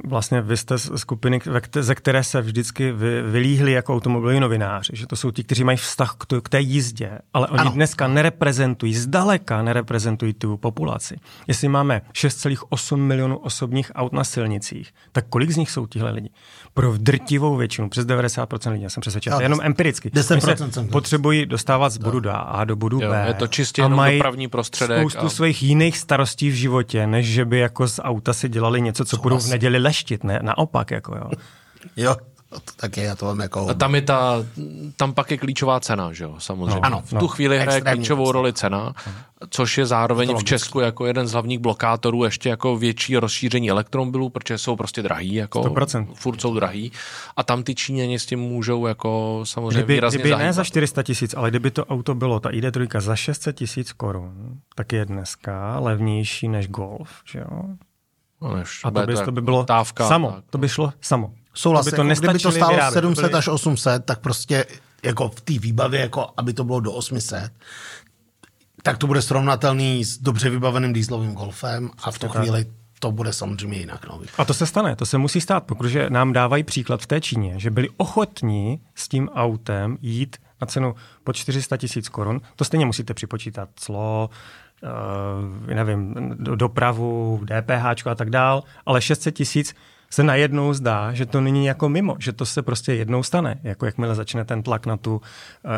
[0.04, 1.40] vlastně vy jste z skupiny,
[1.80, 5.78] ze které se vždycky vy, vylíhli jako automobiloví novináři, že to jsou ti, kteří mají
[5.78, 7.70] vztah k, to, k té jízdě, ale oni ano.
[7.70, 11.16] dneska nereprezentují, zdaleka nereprezentují tu populaci.
[11.46, 16.30] Jestli máme 6,8 milionů osobních aut na silnicích, tak kolik z nich jsou tihle lidi?
[16.74, 20.08] Pro drtivou většinu, přes 90% lidí, já jsem přesvědčen, no, jenom empiricky.
[20.08, 23.24] 10% se potřebují dostávat z bodu A do bodu jo, B.
[23.26, 24.98] Je to čistě a mají dopravní prostředek.
[25.00, 25.28] spoustu a...
[25.28, 29.16] svých jiných starostí v životě, než že by jako z auta si dělali něco, co
[29.16, 30.38] budou v neděli leštit, ne?
[30.42, 31.30] Naopak, jako jo.
[31.96, 32.16] jo,
[32.76, 33.68] tak je, já to mám jako...
[33.68, 34.44] A tam je ta,
[34.96, 36.74] tam pak je klíčová cena, že jo, samozřejmě.
[36.74, 38.94] No, ano, v tu no, chvíli hraje klíčovou roli cena,
[39.50, 43.70] což je zároveň je v Česku jako jeden z hlavních blokátorů ještě jako větší rozšíření
[43.70, 46.06] elektromobilů, protože jsou prostě drahý, jako 100%.
[46.14, 46.92] furt jsou drahý.
[47.36, 50.46] A tam ty Číňani s tím můžou jako samozřejmě kdyby, výrazně kdyby zahýbat.
[50.46, 54.60] ne za 400 tisíc, ale kdyby to auto bylo, ta ID3 za 600 tisíc korun,
[54.74, 57.62] tak je dneska levnější než Golf, že jo?
[58.42, 61.32] No, než, a to by, to by bylo távka, samo, tak, to by šlo samo.
[61.56, 63.34] Souhlasím, to to kdyby to stálo vyrábět, 700 byli...
[63.34, 64.66] až 800, tak prostě
[65.02, 67.52] jako v té výbavě, jako aby to bylo do 800,
[68.82, 72.66] tak to bude srovnatelný s dobře vybaveným dýzlovým golfem a v tu chvíli
[73.00, 74.06] to bude samozřejmě jinak.
[74.08, 74.20] No.
[74.38, 77.54] A to se stane, to se musí stát, protože nám dávají příklad v té Číně,
[77.56, 82.40] že byli ochotní s tím autem jít na cenu po 400 tisíc korun.
[82.56, 84.30] To stejně musíte připočítat clo,
[84.82, 89.74] uh, nevím, dopravu, DPH a tak dál, ale 600 tisíc
[90.16, 93.86] se najednou zdá, že to není jako mimo, že to se prostě jednou stane, jako
[93.86, 95.20] jakmile začne ten tlak na tu uh,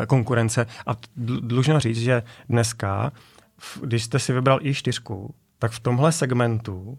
[0.07, 0.65] konkurence.
[0.87, 3.11] A dlužno říct, že dneska,
[3.83, 4.99] když jste si vybral i 4
[5.59, 6.97] tak v tomhle segmentu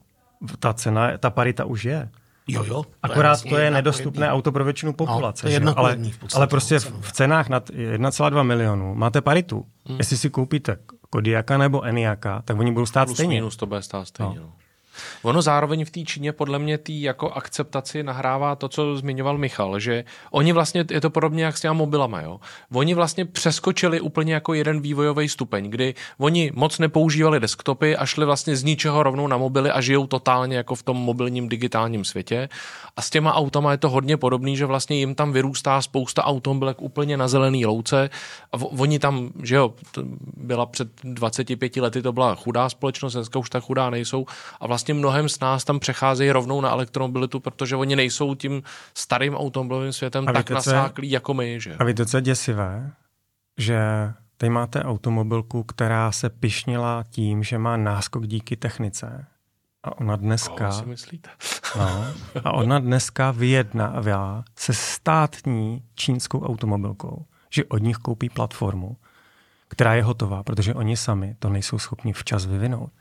[0.59, 2.09] ta cena, ta parita už je.
[2.49, 2.83] Jo, jo.
[2.83, 4.37] To Akorát je to je nedostupné jedný.
[4.37, 5.47] auto pro většinu populace.
[5.47, 9.67] No, to je ale, v ale prostě v, v cenách nad 1,2 milionu máte paritu.
[9.87, 9.99] Hmm.
[9.99, 10.77] Jestli si koupíte
[11.11, 13.35] Kodiaka nebo Eniaka, tak oni budou stát Plus stejně.
[13.35, 14.37] Minus to bude stát stejně.
[14.37, 14.43] No.
[14.43, 14.53] No.
[15.23, 19.79] Ono zároveň v té Číně podle mě tý jako akceptaci nahrává to, co zmiňoval Michal,
[19.79, 22.41] že oni vlastně, je to podobně jak s těma mobilama, jo.
[22.73, 28.27] Oni vlastně přeskočili úplně jako jeden vývojový stupeň, kdy oni moc nepoužívali desktopy a šli
[28.27, 32.49] vlastně z ničeho rovnou na mobily a žijou totálně jako v tom mobilním digitálním světě.
[33.01, 36.83] A s těma autama je to hodně podobný, že vlastně jim tam vyrůstá spousta automobilek
[36.83, 38.11] úplně na zelený louce
[38.53, 39.75] a oni tam, že jo,
[40.37, 44.27] byla před 25 lety, to byla chudá společnost, dneska už tak chudá nejsou
[44.61, 48.63] a vlastně mnohem z nás tam přecházejí rovnou na elektromobilitu, protože oni nejsou tím
[48.95, 51.61] starým automobilovým světem a tak nasáklí jako my.
[51.61, 51.77] Že?
[51.79, 52.91] A víte, co je děsivé?
[53.59, 53.81] Že
[54.37, 59.27] tady máte automobilku, která se pišnila tím, že má náskok díky technice.
[59.83, 60.69] A ona dneska...
[60.69, 61.31] Koho si myslíte?
[61.79, 62.05] no,
[62.45, 68.97] a ona dneska vyjednává se státní čínskou automobilkou, že od nich koupí platformu,
[69.69, 72.93] která je hotová, protože oni sami to nejsou schopni včas vyvinout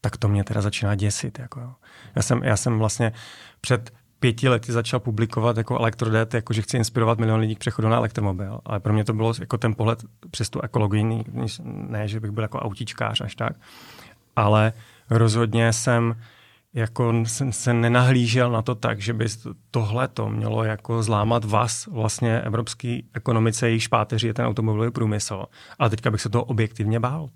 [0.00, 1.38] tak to mě teda začíná děsit.
[1.38, 1.72] Jako jo.
[2.16, 3.12] Já, jsem, já jsem vlastně
[3.60, 7.88] před pěti lety začal publikovat jako elektrodet, jako že chci inspirovat milion lidí k přechodu
[7.88, 8.60] na elektromobil.
[8.64, 11.24] Ale pro mě to bylo jako ten pohled přes tu ekologii,
[11.64, 13.56] ne, že bych byl jako autíčkář až tak,
[14.36, 14.72] ale
[15.10, 16.16] rozhodně jsem
[16.76, 19.26] jako jsem se nenahlížel na to tak, že by
[19.70, 25.44] tohle to mělo jako zlámat vás vlastně evropské ekonomice, jejich špáteří je ten automobilový průmysl.
[25.78, 27.28] A teďka bych se toho objektivně bál.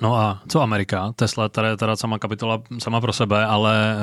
[0.00, 1.12] No a co Amerika?
[1.12, 3.96] Tesla tady je teda sama kapitola sama pro sebe, ale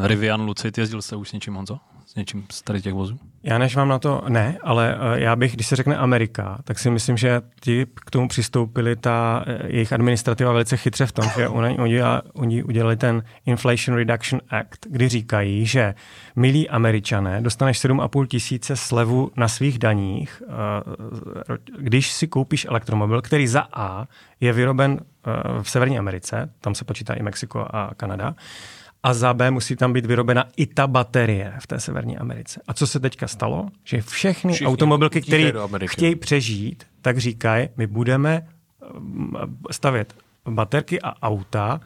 [0.00, 1.78] uh, Rivian, Lucid, jezdil jste už s něčím, Honzo?
[2.16, 3.18] Něčím z tady těch vozů?
[3.42, 6.78] Já než vám na to ne, ale uh, já bych, když se řekne Amerika, tak
[6.78, 11.28] si myslím, že ti k tomu přistoupili, ta uh, jejich administrativa velice chytře v tom,
[11.36, 12.00] že oni, oni,
[12.32, 15.94] oni udělali ten Inflation Reduction Act, kdy říkají, že
[16.36, 23.46] milí američané, dostaneš 7,5 tisíce slevu na svých daních, uh, když si koupíš elektromobil, který
[23.46, 24.06] za A
[24.40, 28.34] je vyroben Eh, v Severní Americe, tam se počítá i Mexiko a Kanada,
[29.04, 32.60] a za B musí tam být vyrobena i ta baterie v té Severní Americe.
[32.68, 33.68] A co se teďka stalo?
[33.84, 35.52] Že všechny Všichni automobilky, které
[35.86, 38.86] chtějí přežít, tak říkají, my budeme eh,
[39.70, 40.14] stavět
[40.48, 41.80] baterky a auta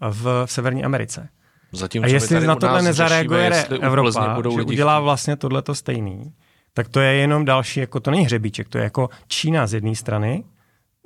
[0.00, 1.28] v Severní Americe.
[1.72, 6.32] Zatím, a jestli na tohle nezareaguje řešíme, Evropa, že udělá vlastně tohleto stejný,
[6.74, 9.94] tak to je jenom další, jako to není hřebíček, to je jako Čína z jedné
[9.94, 10.44] strany,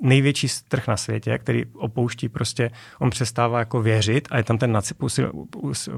[0.01, 4.79] největší trh na světě, který opouští prostě, on přestává jako věřit a je tam ten,
[4.97, 5.31] posil,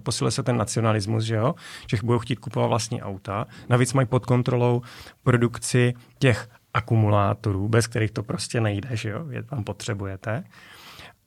[0.03, 1.55] posiluje se ten nacionalismus, že jo,
[1.89, 3.47] že budou chtít kupovat vlastní auta.
[3.69, 4.81] Navíc mají pod kontrolou
[5.23, 10.43] produkci těch akumulátorů, bez kterých to prostě nejde, že jo, je tam potřebujete.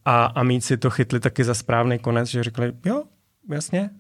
[0.05, 3.05] A, a mít si to chytli taky za správný konec, že řekli, jo,
[3.51, 3.91] jasně,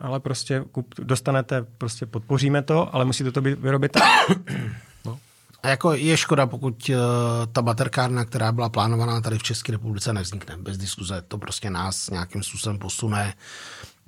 [0.00, 3.96] ale prostě kup, dostanete, prostě podpoříme to, ale musíte to být vyrobit
[5.64, 6.96] a jako je škoda, pokud uh,
[7.52, 10.56] ta baterkárna, která byla plánovaná tady v České republice, nevznikne.
[10.56, 13.34] Bez diskuze to prostě nás nějakým způsobem posune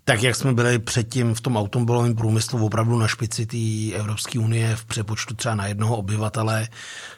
[0.09, 4.77] tak jak jsme byli předtím v tom automobilovém průmyslu opravdu na špici té Evropské unie
[4.77, 6.69] v přepočtu třeba na jednoho obyvatele,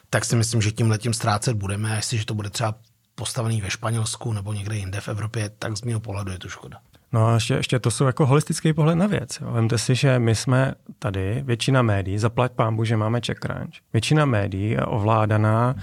[0.09, 1.91] tak si myslím, že tím letím ztrácet budeme.
[1.91, 2.75] A jestliže to bude třeba
[3.15, 6.77] postavený ve Španělsku nebo někde jinde v Evropě, tak z mého pohledu je to škoda.
[7.13, 9.39] No a ještě, ještě to jsou jako holistický pohled na věc.
[9.41, 9.51] Jo.
[9.51, 14.69] Vemte si, že my jsme tady, většina médií, zaplať pámbu, že máme CheckRunch, většina médií
[14.69, 15.75] je ovládaná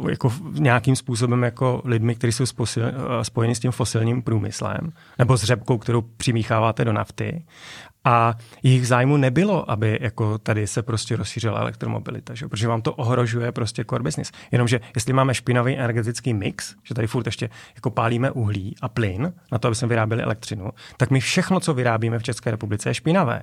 [0.00, 2.66] uh, jako nějakým způsobem jako lidmi, kteří jsou
[3.22, 7.44] spojeni s tím fosilním průmyslem, nebo s řepkou, kterou přimícháváte do nafty.
[8.06, 12.48] A jejich zájmu nebylo, aby jako tady se prostě rozšířila elektromobilita, že?
[12.48, 14.32] protože vám to ohrožuje prostě core business.
[14.52, 19.32] Jenomže jestli máme špinavý energetický mix, že tady furt ještě jako pálíme uhlí a plyn
[19.52, 22.94] na to, aby jsme vyráběli elektřinu, tak my všechno, co vyrábíme v České republice, je
[22.94, 23.42] špinavé.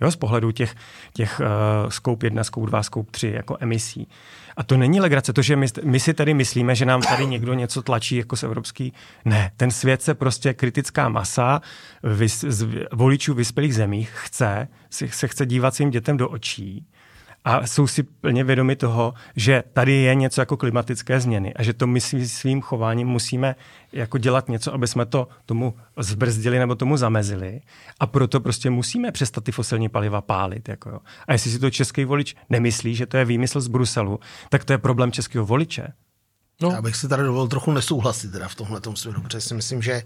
[0.00, 0.74] Jo, z pohledu těch,
[1.12, 4.08] těch uh, scope 1, scope 2, scope 3 jako emisí.
[4.56, 7.54] A to není legrace, to, že my, my si tady myslíme, že nám tady někdo
[7.54, 8.92] něco tlačí jako z evropský.
[9.24, 11.60] Ne, ten svět se prostě kritická masa
[12.02, 16.86] vys, z voličů vyspělých zemích chce, se chce dívat svým dětem do očí
[17.44, 21.72] a jsou si plně vědomi toho, že tady je něco jako klimatické změny a že
[21.72, 23.56] to my svým chováním musíme
[23.92, 27.60] jako dělat něco, aby jsme to tomu zbrzdili nebo tomu zamezili
[28.00, 30.68] a proto prostě musíme přestat ty fosilní paliva pálit.
[30.68, 30.98] Jako jo.
[31.28, 34.72] A jestli si to český volič nemyslí, že to je výmysl z Bruselu, tak to
[34.72, 35.88] je problém českého voliče.
[36.62, 36.70] No.
[36.70, 40.02] Já bych si tady dovolil trochu nesouhlasit teda v tomhle světu, protože si myslím, že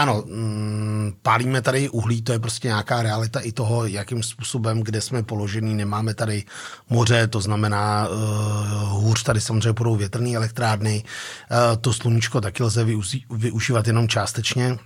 [0.00, 5.00] ano, mm, pálíme tady uhlí, to je prostě nějaká realita i toho, jakým způsobem, kde
[5.00, 6.44] jsme položení, nemáme tady
[6.90, 12.84] moře, to znamená uh, hůř tady samozřejmě budou větrné elektrárny, uh, to sluníčko taky lze
[12.84, 14.78] využí, využívat jenom částečně,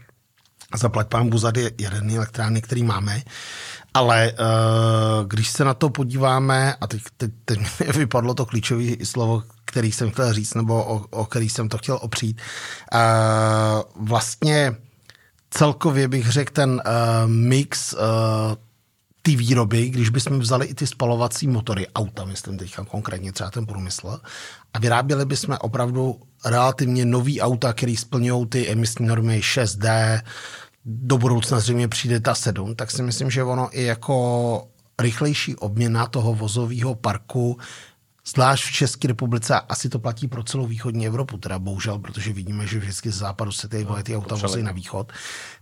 [0.77, 3.23] zaplať pán Buzady jaderné elektrárny, který máme,
[3.95, 8.85] ale uh, když se na to podíváme, a teď, teď, teď mi vypadlo to klíčové
[9.05, 12.41] slovo, který jsem chtěl říct, nebo o, o který jsem to chtěl opřít,
[12.95, 14.77] uh, vlastně
[15.57, 17.99] celkově bych řekl ten uh, mix uh,
[19.23, 23.67] ty výroby, když bychom vzali i ty spalovací motory, auta, myslím teďka konkrétně třeba ten
[23.67, 24.21] průmysl,
[24.75, 30.21] a vyráběli bychom opravdu relativně nový auta, který splňují ty emisní normy 6D,
[30.85, 36.07] do budoucna zřejmě přijde ta 7, tak si myslím, že ono i jako rychlejší obměna
[36.07, 37.59] toho vozového parku
[38.27, 42.67] Zvlášť v České republice, asi to platí pro celou východní Evropu, teda bohužel, protože vidíme,
[42.67, 45.13] že vždycky z západu se ty, no, ty auta vozí na východ,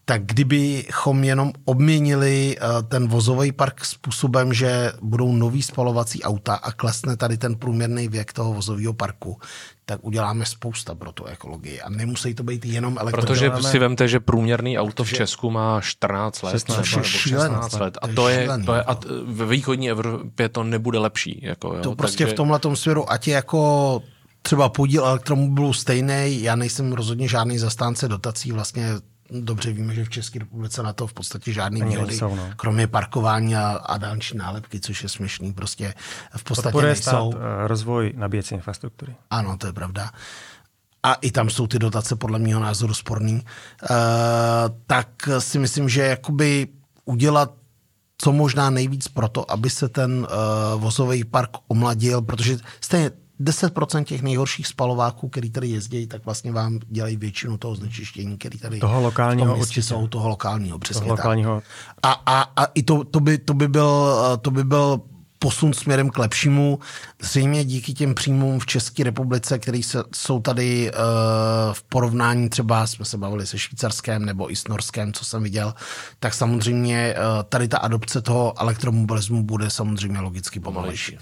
[0.04, 6.72] tak kdybychom jenom obměnili uh, ten vozový park způsobem, že budou nový spalovací auta a
[6.72, 9.38] klesne tady ten průměrný věk toho vozového parku,
[9.84, 11.80] tak uděláme spousta pro tu ekologii.
[11.80, 13.50] A nemusí to být jenom elektromobilní.
[13.50, 17.98] Protože si vemte, že průměrný auto v Česku má 14 let 16, nebo 16 let.
[18.02, 21.40] A to je, to je a ve východní Evropě to nebude lepší.
[21.42, 22.34] Jako, jo, to prostě takže...
[22.34, 24.02] v tomhle směru, ať je jako
[24.42, 28.88] třeba podíl elektromobilů stejný, já nejsem rozhodně žádný zastánce dotací, vlastně
[29.40, 32.50] dobře víme, že v České republice na to v podstatě žádný výhody, no.
[32.56, 35.94] kromě parkování a, a dálniční nálepky, což je směšný, prostě
[36.36, 37.32] v podstatě Podporuje nejsou.
[37.32, 39.14] Stát, eh, rozvoj nabíjecí infrastruktury.
[39.30, 40.10] Ano, to je pravda.
[41.02, 43.34] A i tam jsou ty dotace podle mého názoru sporný.
[43.34, 43.88] Uh,
[44.86, 46.68] tak si myslím, že jakoby
[47.04, 47.54] udělat
[48.18, 54.04] co možná nejvíc pro to, aby se ten uh, vozový park omladil, protože stejně 10%
[54.04, 58.78] těch nejhorších spalováků, který tady jezdí, tak vlastně vám dělají většinu toho znečištění, který tady
[58.78, 61.62] toho lokálního určitě jsou, toho lokálního, přesně toho lokálního.
[62.02, 65.00] A, a, a i to, to, by, to, by byl, to by byl
[65.42, 66.78] posun směrem k lepšímu.
[67.22, 69.80] Zřejmě díky těm příjmům v České republice, které
[70.14, 70.98] jsou tady uh,
[71.72, 75.74] v porovnání třeba, jsme se bavili se Švýcarskem nebo i s Norskem, co jsem viděl,
[76.20, 81.18] tak samozřejmě uh, tady ta adopce toho elektromobilismu bude samozřejmě logicky pomalejší.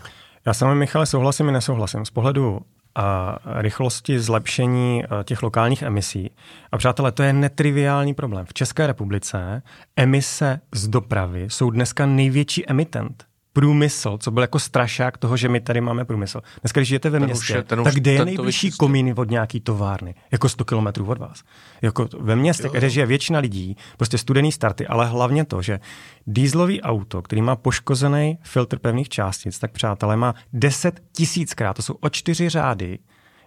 [0.46, 2.04] Já s vámi, Michale, souhlasím i nesouhlasím.
[2.04, 2.60] Z pohledu
[2.94, 6.30] a rychlosti zlepšení těch lokálních emisí.
[6.72, 8.46] A přátelé, to je netriviální problém.
[8.46, 9.62] V České republice
[9.96, 15.60] emise z dopravy jsou dneska největší emitent průmysl, co byl jako strašák toho, že my
[15.60, 16.40] tady máme průmysl.
[16.62, 20.14] Dneska, když žijete ve ten městě, je, tak kde je nejbližší komín od nějaký továrny?
[20.32, 21.42] Jako 100 kilometrů od vás.
[21.82, 22.72] Jako ve městě, jo.
[22.72, 25.80] kde žije většina lidí, prostě studený starty, ale hlavně to, že
[26.26, 31.94] dýzlový auto, který má poškozený filtr pevných částic, tak přátelé, má 10 tisíckrát, to jsou
[32.00, 32.98] o čtyři řády,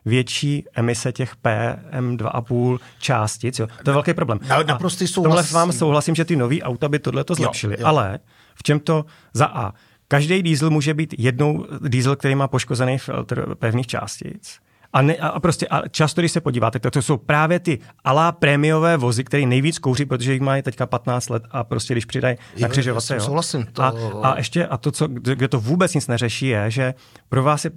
[0.06, 3.60] větší emise těch PM2,5 částic.
[3.60, 3.68] Jo.
[3.84, 4.40] To je velký problém.
[4.50, 5.30] Na, naprostý souhlas.
[5.30, 7.52] Tohle s vám souhlasím, že ty nový auta by tohle to jo.
[7.84, 8.20] ale
[8.56, 9.74] v čem to za A?
[10.08, 14.60] Každý diesel může být jednou diesel, který má poškozený filtr pevných částic.
[14.94, 18.32] A, ne, a prostě a často, když se podíváte, tak to jsou právě ty alá
[18.32, 22.36] prémiové vozy, které nejvíc kouří, protože jich mají teďka 15 let a prostě když přidají
[22.60, 23.20] na křižovatce.
[23.20, 23.66] Souhlasím.
[23.74, 23.84] To...
[23.84, 26.94] A, a, ještě, a to, co, kde to vůbec nic neřeší, je, že
[27.30, 27.72] pro vás je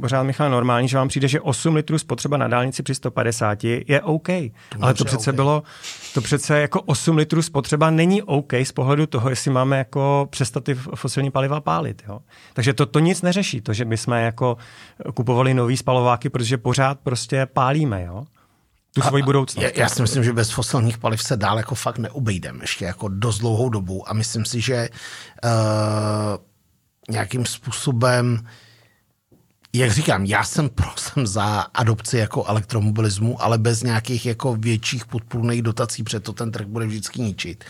[0.00, 4.00] pořád, Michal, normální, že vám přijde, že 8 litrů spotřeba na dálnici při 150 je
[4.02, 4.28] OK.
[4.80, 5.36] Ale to přece okay.
[5.36, 5.62] bylo,
[6.14, 10.64] to přece jako 8 litrů spotřeba není OK z pohledu toho, jestli máme jako přestat
[10.64, 12.02] ty fosilní paliva pálit.
[12.08, 12.18] Jo?
[12.52, 14.56] Takže to, to nic neřeší, to, že my jsme jako
[15.14, 18.02] kupovali nový spalováky, protože pořád prostě pálíme.
[18.02, 18.24] Jo?
[18.94, 19.64] tu svoji budoucnost.
[19.64, 23.08] Já, já si myslím, že bez fosilních paliv se dál jako fakt neobejdeme ještě jako
[23.08, 24.88] dost dlouhou dobu a myslím si, že
[25.44, 25.50] uh,
[27.08, 28.46] nějakým způsobem
[29.74, 35.06] jak říkám, já jsem pro, jsem za adopci jako elektromobilismu, ale bez nějakých jako větších
[35.06, 37.64] podpůrných dotací, protože to ten trh bude vždycky ničit.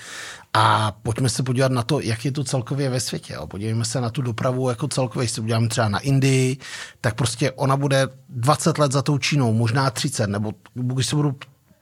[0.54, 3.32] A pojďme se podívat na to, jak je to celkově ve světě.
[3.32, 3.46] Jo.
[3.46, 6.56] Podívejme se na tu dopravu jako celkově, se podíváme třeba na Indii,
[7.00, 11.36] tak prostě ona bude 20 let za tou Čínou, možná 30, nebo když se budu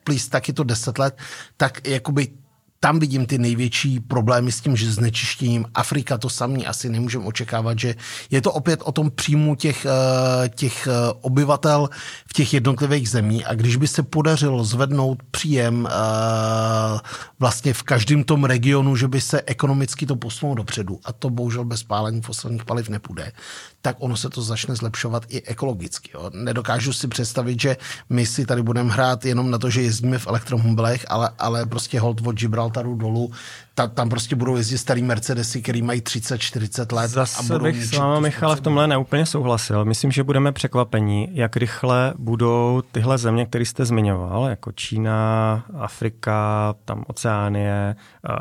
[0.04, 1.18] plíst, tak je to 10 let,
[1.56, 2.28] tak jakoby
[2.82, 5.66] tam vidím ty největší problémy s tím, že znečištěním.
[5.74, 7.94] Afrika to samý asi nemůžeme očekávat, že
[8.30, 10.90] je to opět o tom příjmu těch, eh, těch eh,
[11.20, 11.88] obyvatel
[12.26, 15.92] v těch jednotlivých zemí a když by se podařilo zvednout příjem eh,
[17.38, 21.64] vlastně v každém tom regionu, že by se ekonomicky to posunulo dopředu a to bohužel
[21.64, 23.32] bez pálení fosilních paliv nepůjde,
[23.82, 26.10] tak ono se to začne zlepšovat i ekologicky.
[26.14, 26.30] Jo.
[26.34, 27.76] Nedokážu si představit, že
[28.08, 32.00] my si tady budeme hrát jenom na to, že jezdíme v elektromobilech, ale, ale prostě
[32.00, 33.32] hold od Gibraltaru dolů,
[33.80, 37.08] ta, tam prostě budou jezdit starý Mercedesy, který mají 30-40 let.
[37.08, 39.84] Zase a budou bych s vámi, Michale, v tomhle neúplně souhlasil.
[39.84, 46.74] Myslím, že budeme překvapení, jak rychle budou tyhle země, které jste zmiňoval, jako Čína, Afrika,
[46.84, 47.96] tam Oceánie,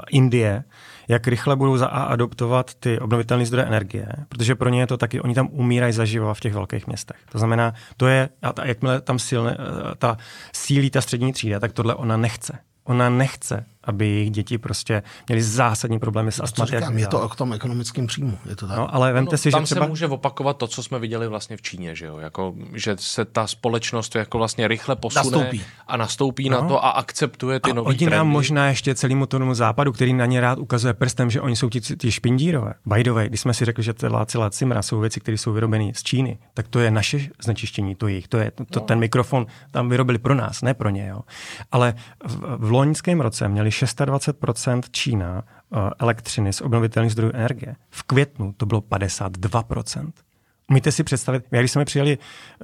[0.09, 0.63] Indie,
[1.07, 4.97] jak rychle budou za A adoptovat ty obnovitelné zdroje energie, protože pro ně je to
[4.97, 7.17] taky, oni tam umírají zaživa v těch velkých městech.
[7.31, 10.17] To znamená, to je, a ta, jakmile tam silne, eh, ta
[10.53, 12.59] sílí ta střední třída, tak tohle ona nechce.
[12.89, 16.75] Ona nechce aby jejich děti prostě měly zásadní problémy s astmaty.
[16.95, 18.37] je to o tom ekonomickém příjmu.
[18.49, 18.77] Je to tak.
[18.77, 19.85] No, ale vemte no, si, tam že třeba...
[19.85, 22.17] se může opakovat to, co jsme viděli vlastně v Číně, že jo?
[22.17, 25.63] Jako, že se ta společnost jako vlastně rychle posune nastoupí.
[25.87, 26.61] a nastoupí no.
[26.61, 28.15] na to a akceptuje ty nové trendy.
[28.15, 31.69] nám možná ještě celému tomu západu, který na ně rád ukazuje prstem, že oni jsou
[31.69, 32.73] ti, ti špindírové.
[32.85, 35.53] By the way, když jsme si řekli, že celá celá cimra jsou věci, které jsou
[35.53, 38.27] vyrobeny z Číny, tak to je naše znečištění, to jejich.
[38.27, 38.81] To je to, no.
[38.81, 41.07] ten mikrofon tam vyrobili pro nás, ne pro ně.
[41.07, 41.21] Jo?
[41.71, 41.93] Ale
[42.25, 47.75] v, v loňském roce měli 26% Čína eh, elektřiny z obnovitelných zdrojů energie.
[47.89, 50.11] V květnu to bylo 52%
[50.69, 52.17] Umíte si představit, jak když jsme přijeli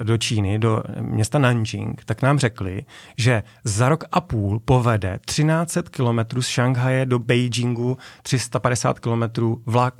[0.03, 2.85] do Číny, do města Nanjing, tak nám řekli,
[3.17, 9.23] že za rok a půl povede 1300 km z Šanghaje do Beijingu 350 km
[9.65, 9.93] vlak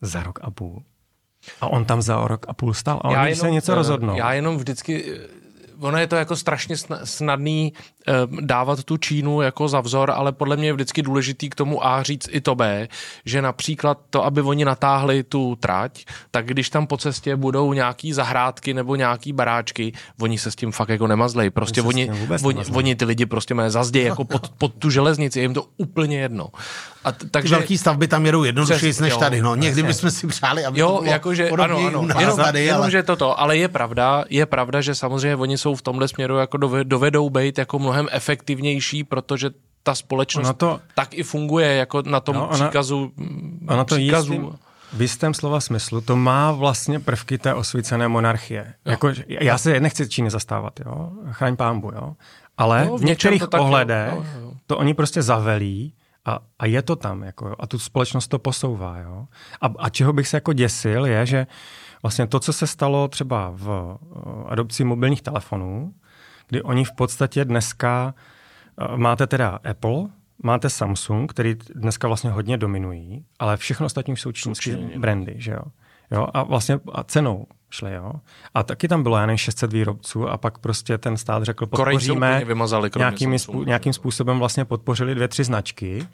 [0.00, 0.82] za rok a půl.
[1.60, 3.00] A on tam za rok a půl stal.
[3.04, 4.16] A oni se něco rozhodnou.
[4.16, 5.20] Já jenom vždycky
[5.80, 7.72] ono je to jako strašně snadný
[8.40, 12.02] dávat tu Čínu jako za vzor, ale podle mě je vždycky důležitý k tomu A
[12.02, 12.88] říct i to B,
[13.24, 18.12] že například to, aby oni natáhli tu trať, tak když tam po cestě budou nějaký
[18.12, 21.50] zahrádky nebo nějaký baráčky, oni se s tím fakt jako nemazlej.
[21.50, 22.10] Prostě oni,
[22.44, 25.64] oni, oni, ty lidi prostě mají zazděj jako pod, pod tu železnici, je jim to
[25.76, 26.48] úplně jedno.
[27.04, 29.42] A t- takže, velký stavby tam jedou jednodušeji než tady.
[29.42, 29.54] No.
[29.54, 31.78] Někdy bychom si přáli, aby jo, to bylo jakože, ano, ano,
[32.18, 32.90] jenom, tady, jenom ale...
[32.90, 36.56] že toto, ale je pravda, je pravda, že samozřejmě oni jsou v tomhle směru jako
[36.84, 39.50] dovedou být jako mnohem efektivnější, protože
[39.82, 43.12] ta společnost to, tak i funguje jako na tom no, ona, příkazu.
[43.68, 44.32] Ona to příkazu.
[44.32, 44.58] Jistým,
[44.92, 48.74] v jistém slova smyslu to má vlastně prvky té osvícené monarchie.
[48.84, 51.10] Jako, já se nechci Číny zastávat, jo?
[51.30, 52.16] chraň pámbu, jo?
[52.58, 54.52] ale no, v, v některých ohledech no, no.
[54.66, 58.98] to oni prostě zavelí a, a je to tam, jako, a tu společnost to posouvá.
[58.98, 59.26] Jo?
[59.60, 61.46] A, a čeho bych se jako děsil, je, že
[62.02, 65.92] vlastně to, co se stalo třeba v uh, adopci mobilních telefonů,
[66.50, 68.14] kdy oni v podstatě dneska
[68.90, 70.04] uh, máte teda Apple,
[70.42, 75.52] máte Samsung, který dneska vlastně hodně dominují, ale všechno ostatní už jsou čínské brandy, že
[75.52, 75.62] jo?
[76.10, 76.26] jo?
[76.34, 78.12] A vlastně a cenou šli, jo.
[78.54, 82.44] A taky tam bylo, já nevím, 600 výrobců a pak prostě ten stát řekl, podpoříme,
[82.44, 86.06] vymazali, nějakým, nějakým způsobem vlastně podpořili dvě, tři značky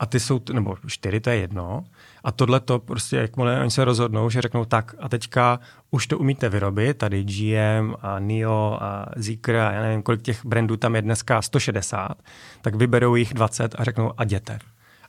[0.00, 1.84] a ty jsou, nebo čtyři, to je jedno.
[2.24, 5.60] A tohle to prostě, jakmile oni se rozhodnou, že řeknou tak a teďka
[5.90, 10.46] už to umíte vyrobit, tady GM a NIO a Zeekr a já nevím, kolik těch
[10.46, 12.14] brandů tam je dneska 160,
[12.62, 14.58] tak vyberou jich 20 a řeknou a jděte.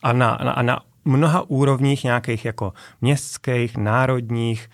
[0.03, 4.69] A na, na, a na mnoha úrovních nějakých jako městských, národních,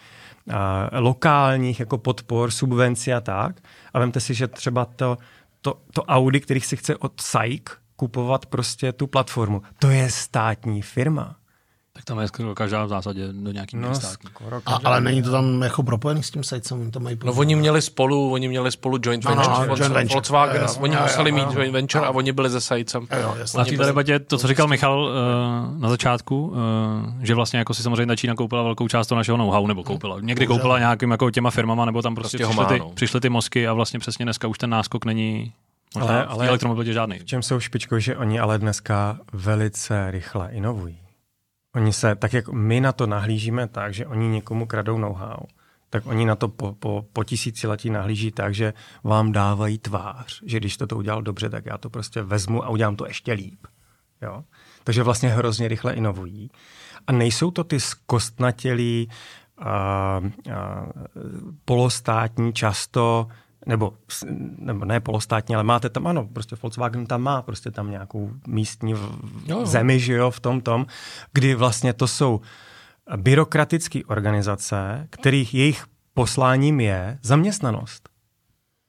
[0.92, 3.56] lokálních jako podpor, subvencí a tak.
[3.94, 5.18] A vemte si, že třeba to,
[5.62, 7.64] to, to Audi, který si chce od SAIC
[7.98, 11.36] kupovat prostě tu platformu, to je státní firma.
[11.98, 15.32] Tak tam je skoro každá v zásadě do nějaký no, skoro a, ale není to
[15.32, 16.92] tam jako propojený s tím Sejcem?
[16.92, 19.94] To mají no oni měli spolu, oni měli spolu joint no, venture, no, no, joint
[19.94, 20.14] venture.
[20.14, 22.12] Volkswagen, jo, oni jo, museli jo, mít joint venture jo.
[22.12, 23.08] a oni byli ze Sejcem.
[23.58, 26.56] Na té debatě to, co říkal Michal uh, na začátku, uh,
[27.22, 30.20] že vlastně jako si samozřejmě Čína koupila velkou část toho našeho know-how, nebo koupila.
[30.20, 33.68] Někdy koupila nějakým jako těma firmama, nebo tam prostě, prostě přišly, ty, přišly ty mozky
[33.68, 35.54] a vlastně přesně dneska už ten náskok není
[35.96, 37.20] Možná ale, ale elektromobilitě žádný.
[37.20, 41.00] V čem jsou špičkou, že oni ale dneska velice rychle inovují.
[41.76, 45.38] Oni se, tak jak my na to nahlížíme tak, že oni někomu kradou know-how,
[45.90, 48.74] tak oni na to po, po, po tisíciletí nahlíží tak, že
[49.04, 52.70] vám dávají tvář, že když to to udělal dobře, tak já to prostě vezmu a
[52.70, 53.60] udělám to ještě líp.
[54.22, 54.44] Jo?
[54.84, 56.52] Takže vlastně hrozně rychle inovují.
[57.08, 59.10] A nejsou to ty zkostnatělí,
[59.58, 60.22] a, a,
[61.66, 63.28] polostátní, často
[63.68, 63.94] nebo,
[64.58, 68.94] nebo ne polostátní, ale máte tam, ano, prostě Volkswagen tam má prostě tam nějakou místní
[68.94, 68.98] v,
[69.46, 69.66] jo, jo.
[69.66, 70.86] zemi, že jo, v tom tom,
[71.34, 72.42] kdy vlastně to jsou
[73.18, 78.10] byrokratické organizace, kterých jejich posláním je zaměstnanost.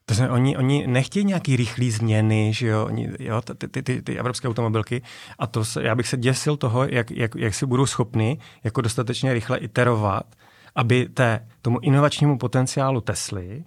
[0.05, 4.19] Takže oni, oni nechtějí nějaký rychlý změny, že jo, oni, jo ty, ty, ty, ty
[4.19, 5.01] evropské automobilky
[5.39, 8.81] a to se, já bych se děsil toho, jak, jak, jak si budou schopni jako
[8.81, 10.35] dostatečně rychle iterovat,
[10.75, 13.63] aby té, tomu inovačnímu potenciálu Tesly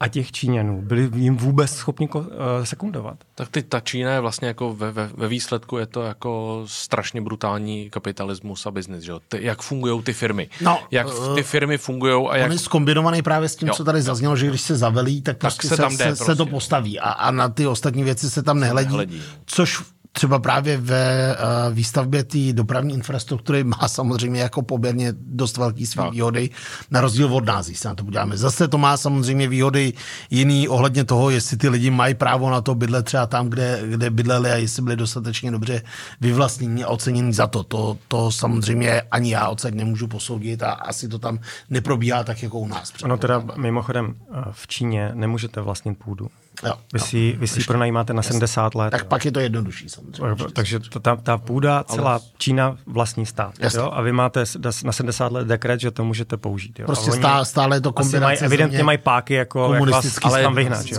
[0.00, 2.24] a těch Číňanů byli jim vůbec schopni uh,
[2.64, 3.16] sekundovat.
[3.34, 7.20] Tak ty, ta Čína je vlastně jako ve, ve, ve výsledku je to jako strašně
[7.20, 10.48] brutální kapitalismus a biznis, že Ty, jak fungují ty firmy.
[10.60, 12.46] No, jak uh, ty firmy fungují a jak...
[12.46, 15.36] On je zkombinovaný právě s tím, jo, co tady zaznělo, že když se zavelí, tak,
[15.36, 16.24] tak prostě se, tam se, jde, se, prostě.
[16.24, 19.22] se to postaví a, a na ty ostatní věci se tam nehledí, nehledí.
[19.46, 19.82] což
[20.12, 26.02] třeba právě ve uh, výstavbě té dopravní infrastruktury má samozřejmě jako poměrně dost velký svý
[26.02, 26.12] tak.
[26.12, 26.50] výhody,
[26.90, 28.36] na rozdíl od nás, když se na to podíváme.
[28.36, 29.92] Zase to má samozřejmě výhody
[30.30, 34.10] jiný ohledně toho, jestli ty lidi mají právo na to bydlet třeba tam, kde, kde
[34.10, 35.82] bydleli a jestli byli dostatečně dobře
[36.20, 37.62] vyvlastnění a ocenění za to.
[37.62, 37.98] to.
[38.08, 41.38] To samozřejmě ani já ocet nemůžu posoudit a asi to tam
[41.70, 42.92] neprobíhá tak jako u nás.
[43.04, 46.30] Ono teda mimochodem eh, v Číně nemůžete vlastnit půdu.
[46.66, 48.90] Jo, vy si, vy si pronajímáte na 70 let.
[48.90, 49.06] Tak jo.
[49.08, 50.44] pak je to jednodušší samozřejmě.
[50.52, 52.20] Takže to, ta, ta půda, celá Ale...
[52.38, 53.54] Čína vlastní stát.
[53.74, 53.90] Jo?
[53.92, 54.44] A vy máte
[54.84, 56.78] na 70 let dekret, že to můžete použít.
[56.78, 56.86] Jo?
[56.86, 60.54] Prostě stá, stále je to kombinace mají, Evidentně mají páky, jako jak vás ale tam
[60.54, 60.86] vyhnat.
[60.86, 60.98] Jo?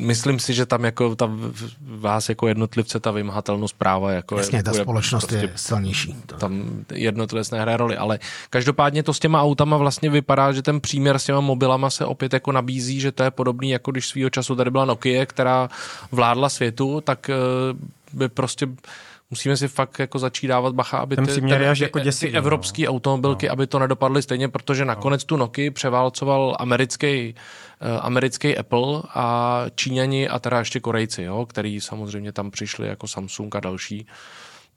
[0.00, 1.30] Myslím si, že tam jako ta,
[1.80, 6.16] vás jako jednotlivce ta vymahatelnost práva jako Jasně, je, ta společnost prostě, je silnější.
[6.38, 8.18] Tam jednotlivec nehraje roli, ale
[8.50, 12.32] každopádně to s těma autama vlastně vypadá, že ten příměr s těma mobilama se opět
[12.32, 15.68] jako nabízí, že to je podobný, jako když svýho času tady byla Nokia, která
[16.12, 17.34] vládla světu, tak eh,
[18.12, 18.66] by prostě
[19.30, 22.90] musíme si fakt jako začít dávat bacha, aby ty, ten, jako děsí, ty evropské no.
[22.90, 23.52] automobilky, no.
[23.52, 30.28] aby to nedopadly stejně, protože nakonec tu Nokia převálcoval americký, uh, americký Apple a Číňani
[30.28, 34.06] a teda ještě Korejci, jo, který samozřejmě tam přišli jako Samsung a další.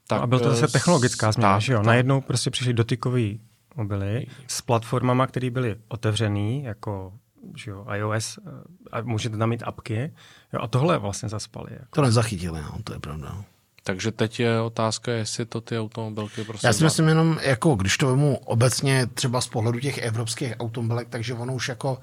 [0.06, 1.82] Tak, no a byl to zase technologická změna, že jo?
[1.82, 3.40] Najednou prostě přišli dotykový
[3.76, 7.12] mobily s platformama, které byly otevřený, jako
[7.56, 8.50] že jo, iOS eh,
[8.92, 10.12] a můžete tam mít apky.
[10.52, 11.72] Jo, a tohle vlastně zaspali.
[11.72, 11.86] Jako.
[11.90, 13.28] To nezachytili, no, to je pravda.
[13.34, 13.44] No.
[13.84, 16.66] Takže teď je otázka, jestli to ty automobilky prostě...
[16.66, 21.08] Já si myslím jenom, jako když to vemu obecně třeba z pohledu těch evropských automobilek,
[21.08, 21.98] takže ono už jako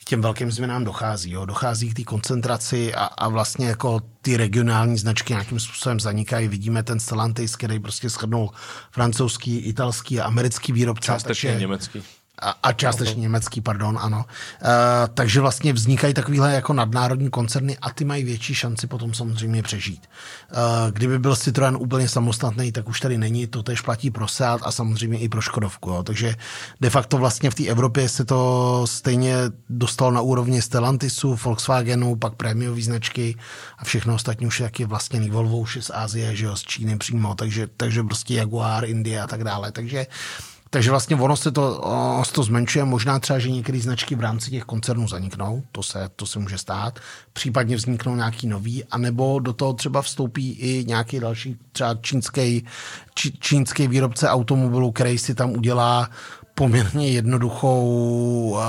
[0.00, 1.30] k těm velkým změnám dochází.
[1.30, 1.44] Jo?
[1.44, 6.48] Dochází k té koncentraci a, a vlastně jako ty regionální značky nějakým způsobem zanikají.
[6.48, 8.50] Vidíme ten Stellantis, který prostě shrnul
[8.90, 11.06] francouzský, italský a americký výrobce.
[11.06, 12.02] Částečně takže, německý
[12.44, 14.24] a, a částečně německý, pardon, ano.
[14.62, 14.68] Uh,
[15.14, 20.06] takže vlastně vznikají takovýhle jako nadnárodní koncerny a ty mají větší šanci potom samozřejmě přežít.
[20.52, 24.60] Uh, kdyby byl Citroen úplně samostatný, tak už tady není, to tež platí pro Seat
[24.64, 25.90] a samozřejmě i pro Škodovku.
[25.90, 26.02] Jo.
[26.02, 26.36] Takže
[26.80, 29.34] de facto vlastně v té Evropě se to stejně
[29.68, 33.36] dostalo na úrovni Stellantisu, Volkswagenu, pak prémiové značky
[33.78, 36.62] a všechno ostatní už je taky vlastně Volvo už je z Asie, že jo, z
[36.62, 39.72] Číny přímo, takže, takže prostě Jaguar, Indie a tak dále.
[39.72, 43.80] Takže uh, takže vlastně ono se to, ono se to zmenšuje, možná třeba, že některé
[43.80, 46.98] značky v rámci těch koncernů zaniknou, to se, to se může stát,
[47.32, 52.66] případně vzniknou nějaký nový, anebo do toho třeba vstoupí i nějaký další třeba čínský,
[53.14, 56.10] či, čínský výrobce automobilů, který si tam udělá
[56.54, 58.60] poměrně jednoduchou uh,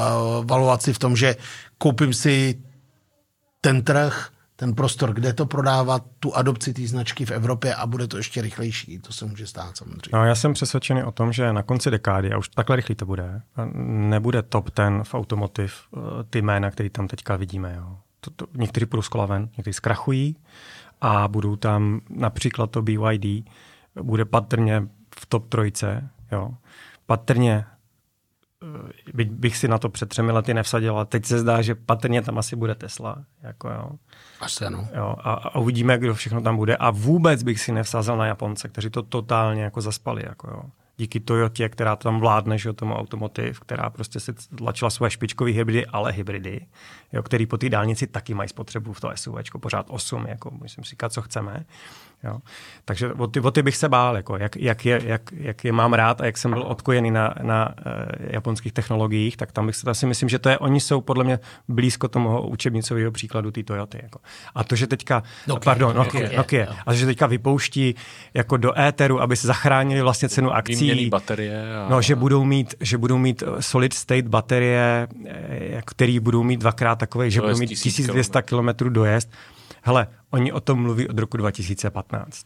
[0.45, 1.36] valuaci v tom, že
[1.78, 2.62] koupím si
[3.62, 8.08] ten trh, ten prostor, kde to prodávat, tu adopci té značky v Evropě a bude
[8.08, 8.99] to ještě rychlejší.
[8.99, 10.10] To se může stát samozřejmě.
[10.14, 13.06] No, já jsem přesvědčený o tom, že na konci dekády, a už takhle rychlý to
[13.06, 13.41] bude,
[13.86, 15.99] nebude top ten v automotiv eh,
[16.30, 17.74] ty jména, které tam teďka vidíme.
[17.78, 17.97] Jo.
[18.20, 19.10] To, to, někteří půjdou z
[19.58, 20.38] někteří zkrachují
[21.01, 23.45] a budou tam například to BYD,
[24.01, 24.88] bude patrně
[25.20, 26.53] v top trojce, jo.
[27.06, 27.66] patrně
[28.66, 31.76] Eh, by, bych si na to před třemi lety nevsadil, a teď se zdá, že
[31.76, 33.24] patrně tam asi bude Tesla.
[33.41, 33.89] Jako jo.
[34.39, 34.88] Asi ano.
[34.95, 36.76] Jo, a, a, uvidíme, kdo všechno tam bude.
[36.76, 40.24] A vůbec bych si nevsázel na Japonce, kteří to totálně jako zaspali.
[40.26, 40.63] Jako jo.
[40.97, 45.86] díky Toyotě, která tam vládne, že tomu automotiv, která prostě si tlačila svoje špičkové hybridy,
[45.86, 46.66] ale hybridy,
[47.13, 50.84] jo, který po té dálnici taky mají spotřebu v to SUV, pořád 8, jako musím
[50.84, 51.66] říkat, co chceme.
[52.26, 52.38] Jo.
[52.86, 55.72] Takže o ty, o ty bych se bál, jako jak, jak, je, jak, jak je
[55.72, 59.76] mám rád a jak jsem byl odkojený na, na uh, japonských technologiích, tak tam bych
[59.76, 63.64] se asi myslím, že to je, oni jsou podle mě blízko tomu učebnicového příkladu té
[63.64, 64.00] Toyoty.
[64.04, 64.20] Jako.
[64.56, 67.96] A to, že teďka, Nokia, pardon, Nokia, Nokia, Nokia, a že teďka vypouští
[68.34, 71.10] jako do éteru, aby se zachránili vlastně cenu akcí.
[71.10, 71.76] Baterie.
[71.76, 71.90] A...
[71.90, 76.60] No, že budou mít, že budou mít eh, solid state baterie, eh, který budou mít
[76.60, 79.32] dvakrát takové, že budou mít 1200 km dojezd.
[79.88, 82.46] Hele, oni o tom mluví od roku 2015.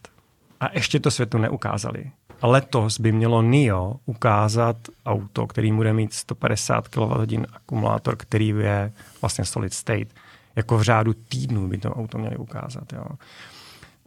[0.60, 2.10] A ještě to světu neukázali.
[2.42, 4.76] A letos by mělo NIO ukázat
[5.06, 10.08] auto, který bude mít 150 kWh akumulátor, který je vlastně solid state.
[10.56, 12.92] Jako v řádu týdnů by to auto měli ukázat.
[12.92, 13.04] Jo.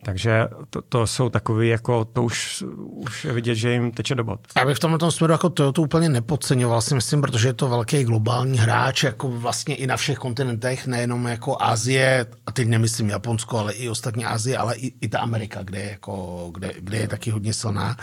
[0.03, 4.23] Takže to, to jsou takové, jako to už, už je vidět, že jim teče do
[4.23, 4.39] bod.
[4.57, 7.69] Já bych v tomhle směru jako to, to úplně nepodceňoval, si myslím, protože je to
[7.69, 13.09] velký globální hráč, jako vlastně i na všech kontinentech, nejenom jako Asie, a teď nemyslím
[13.09, 16.97] Japonsko, ale i ostatní Asie, ale i, i ta Amerika, kde je, jako, kde, kde
[16.97, 17.97] je taky hodně silná.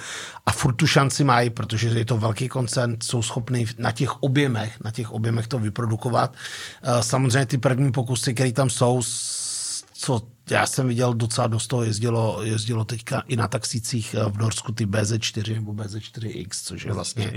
[0.47, 4.81] A furt tu šanci mají, protože je to velký koncern, jsou schopni na těch objemech,
[4.85, 6.35] na těch objemech to vyprodukovat.
[6.83, 9.03] Eh, samozřejmě ty první pokusy, které tam jsou,
[9.93, 10.21] co
[10.51, 14.73] já jsem viděl docela dost toho jezdilo, jezdilo teďka i na taxicích eh, v Norsku
[14.73, 17.33] ty BZ4 nebo BZ4X, což je vlastně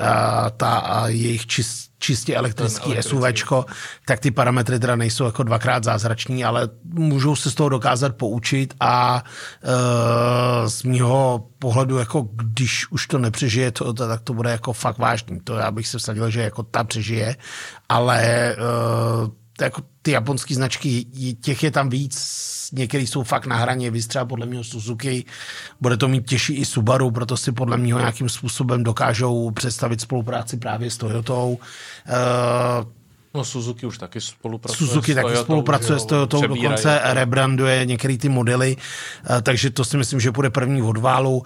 [0.00, 3.64] a, ta a jejich čist, čistě elektrický SUVčko,
[4.06, 8.74] tak ty parametry teda nejsou jako dvakrát zázrační, ale můžou se z toho dokázat poučit
[8.80, 9.24] a
[9.62, 14.72] e, z mýho pohledu, jako když už to nepřežije, to, to, tak to bude jako
[14.72, 15.40] fakt vážný.
[15.44, 17.36] To já bych se vsadil, že jako ta přežije,
[17.88, 18.56] ale e,
[19.64, 21.04] jako ty japonské značky,
[21.40, 25.24] těch je tam víc, některé jsou fakt na hraně, vy třeba podle mě Suzuki,
[25.80, 30.56] bude to mít těžší i Subaru, proto si podle mě nějakým způsobem dokážou představit spolupráci
[30.56, 31.58] právě s Toyotou.
[32.08, 32.86] Uh,
[33.36, 37.14] No Suzuki už taky spolupracuje Suzuki taky spolupracuje s Toyotou, dokonce to.
[37.14, 41.36] rebranduje některé ty modely, uh, takže to si myslím, že bude první od válu.
[41.36, 41.44] Uh,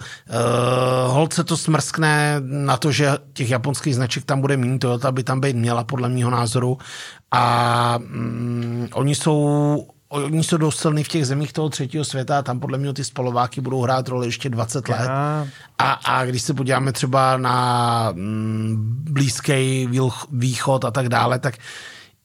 [1.13, 5.41] holce to smrskne na to, že těch japonských značek tam bude méně, Toyota by tam
[5.41, 6.77] být měla podle mého názoru
[7.31, 12.41] a mm, oni jsou oni jsou dost silní v těch zemích toho třetího světa a
[12.41, 15.09] tam podle mě ty spalováky budou hrát roli ještě 20 let.
[15.77, 18.75] A, a když se podíváme třeba na mm,
[19.09, 19.89] blízký
[20.31, 21.55] východ a tak dále, tak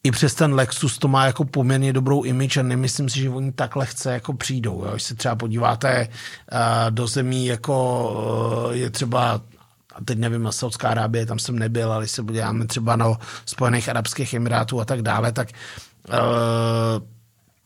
[0.03, 3.53] i přes ten Lexus to má jako poměrně dobrou image a nemyslím si, že oni
[3.53, 4.85] tak lehce jako přijdou.
[4.85, 4.91] Jo.
[4.91, 6.59] Když se třeba podíváte uh,
[6.91, 9.41] do zemí, jako uh, je třeba
[9.95, 13.19] a teď nevím, na Saudská Arábie, tam jsem nebyl, ale když se podíváme třeba na
[13.47, 15.49] Spojených Arabských Emirátů a tak dále, tak
[16.09, 17.16] uh,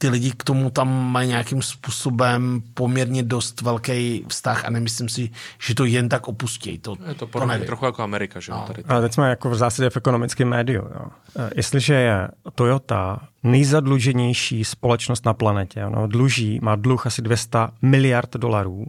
[0.01, 5.31] ty lidi k tomu tam mají nějakým způsobem poměrně dost velký vztah a nemyslím si,
[5.63, 6.79] že to jen tak opustí.
[6.79, 7.67] To, je to, to nevím.
[7.67, 8.65] trochu jako Amerika, že no.
[8.67, 10.83] tady Ale teď jsme jako v zásadě v ekonomickém médiu.
[10.83, 11.07] Jo.
[11.37, 18.37] E, jestliže je Toyota nejzadluženější společnost na planetě, ono dluží, má dluh asi 200 miliard
[18.37, 18.87] dolarů,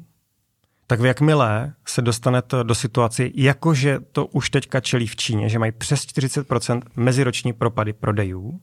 [0.87, 5.59] tak v jakmile se dostanete do situace, jakože to už teďka čelí v Číně, že
[5.59, 8.59] mají přes 40% meziroční propady prodejů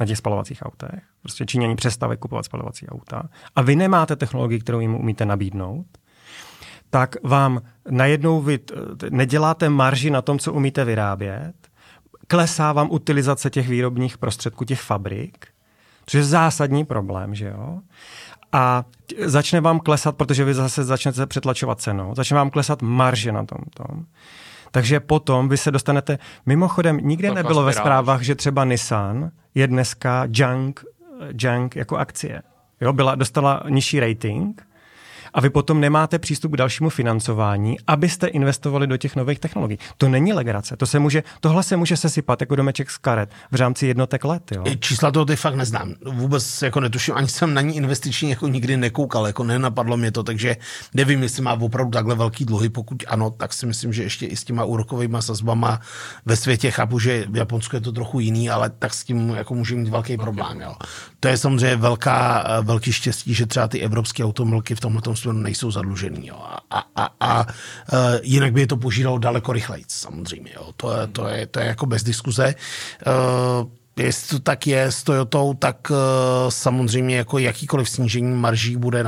[0.00, 3.22] na těch spalovacích autech, prostě Číňani přestávají kupovat spalovací auta
[3.56, 5.86] a vy nemáte technologii, kterou jim umíte nabídnout,
[6.90, 8.58] tak vám najednou vy
[9.10, 11.54] neděláte marži na tom, co umíte vyrábět,
[12.26, 15.46] klesá vám utilizace těch výrobních prostředků, těch fabrik,
[16.06, 17.78] což je zásadní problém, že jo?
[18.52, 18.84] a
[19.24, 23.58] začne vám klesat, protože vy zase začnete přetlačovat cenou, začne vám klesat marže na tom.
[23.74, 24.04] tom.
[24.70, 30.26] Takže potom vy se dostanete, mimochodem nikde nebylo ve zprávách, že třeba Nissan je dneska
[30.30, 30.84] junk,
[31.42, 32.42] junk jako akcie.
[32.80, 34.62] Jo, byla, dostala nižší rating,
[35.34, 39.78] a vy potom nemáte přístup k dalšímu financování, abyste investovali do těch nových technologií.
[39.96, 40.76] To není legrace.
[40.76, 44.42] To se může, tohle se může sesypat jako domeček z karet v rámci jednotek let.
[44.52, 44.64] Jo?
[44.80, 45.94] Čísla toho ty fakt neznám.
[46.06, 50.22] Vůbec jako netuším, ani jsem na ní investiční jako nikdy nekoukal, jako nenapadlo mě to,
[50.22, 50.56] takže
[50.94, 52.68] nevím, jestli má opravdu takhle velký dluhy.
[52.68, 55.80] Pokud ano, tak si myslím, že ještě i s těma úrokovými sazbama
[56.26, 59.54] ve světě chápu, že v Japonsku je to trochu jiný, ale tak s tím jako
[59.54, 60.60] může mít velký problém.
[60.60, 60.74] Jo.
[61.20, 65.70] To je samozřejmě velká, velký štěstí, že třeba ty evropské automobilky v tomhle směru nejsou
[65.70, 66.26] zadlužený.
[66.26, 66.36] Jo.
[66.38, 67.46] A, a, a, a
[67.92, 70.50] e, jinak by je to požíralo daleko rychleji, samozřejmě.
[70.54, 70.72] Jo.
[70.76, 72.54] To, je, to, je, to je jako bez diskuze.
[73.06, 75.96] Uh, jestli to tak je s Toyotou, tak uh,
[76.48, 79.04] samozřejmě jako jakýkoliv snížení marží bude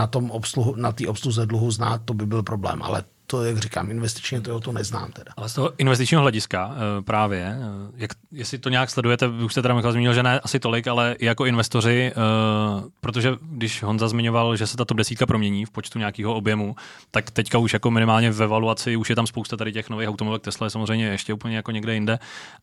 [0.76, 4.60] na té obsluze dluhu znát, to by byl problém, ale to, jak říkám, investičně to,
[4.60, 5.32] to neznám teda.
[5.36, 9.62] Ale z toho investičního hlediska eh, právě, eh, jak, jestli to nějak sledujete, už jste
[9.62, 14.08] teda Michal zmínil, že ne asi tolik, ale i jako investoři, uh, protože když Honza
[14.08, 16.76] zmiňoval, že se ta top desítka promění v počtu nějakého objemu,
[17.10, 20.42] tak teďka už jako minimálně ve valuaci už je tam spousta tady těch nových automobilek
[20.42, 22.18] Tesla je samozřejmě ještě úplně jako někde jinde,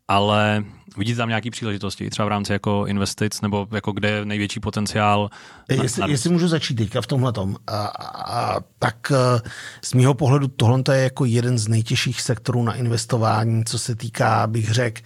[0.07, 0.63] ale
[0.97, 5.29] vidíte tam nějaké příležitosti, třeba v rámci jako investic, nebo jako kde je největší potenciál?
[5.69, 6.07] Jestli, na...
[6.07, 7.55] jestli můžu začít teďka v tomhle tom,
[8.79, 9.11] tak
[9.85, 14.47] z mého pohledu tohle je jako jeden z nejtěžších sektorů na investování, co se týká,
[14.47, 15.01] bych řekl,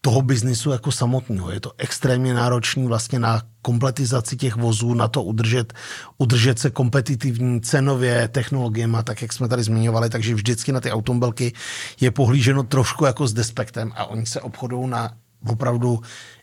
[0.00, 1.50] toho biznisu jako samotného.
[1.50, 5.72] Je to extrémně náročný vlastně na kompletizaci těch vozů, na to udržet,
[6.18, 11.52] udržet se kompetitivní cenově technologiemi, tak jak jsme tady zmiňovali, takže vždycky na ty automobilky
[12.00, 15.12] je pohlíženo trošku jako s despektem a oni se obchodou na
[15.46, 16.00] opravdu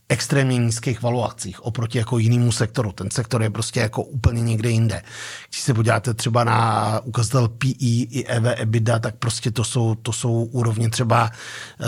[0.10, 2.92] extrémně nízkých valuacích oproti jako jinému sektoru.
[2.92, 5.02] Ten sektor je prostě jako úplně někde jinde.
[5.50, 10.14] Když se podíváte třeba na ukazatel PE i EV EBITDA, tak prostě to jsou, to
[10.14, 11.32] jsou úrovně třeba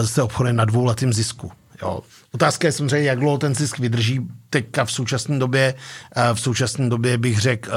[0.06, 1.52] se obchoduje na dvouletým zisku.
[1.82, 2.00] Jo.
[2.32, 4.28] Otázka je samozřejmě, jak dlouho ten zisk vydrží.
[4.50, 5.74] Teďka v současné době,
[6.16, 7.74] eh, v současné době bych řekl, eh,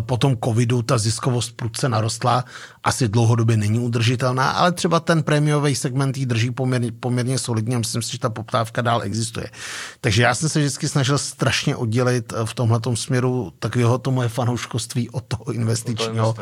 [0.00, 2.44] po tom covidu ta ziskovost prudce narostla,
[2.84, 7.78] asi dlouhodobě není udržitelná, ale třeba ten prémiový segment ji drží poměrně, poměrně solidně a
[7.78, 9.46] myslím si, že ta poptávka dál existuje.
[10.00, 14.28] Takže já jsem se vždycky snažil strašně oddělit eh, v tomhle směru takového to moje
[14.28, 16.34] fanouškovství od toho investičního,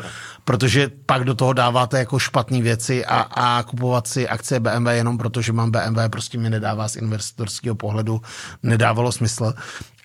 [0.43, 5.17] protože pak do toho dáváte jako špatné věci a, a kupovat si akcie BMW jenom
[5.17, 6.95] proto, že mám BMW, prostě mi nedává z
[7.41, 8.21] investorského pohledu
[8.63, 9.53] nedávalo smysl.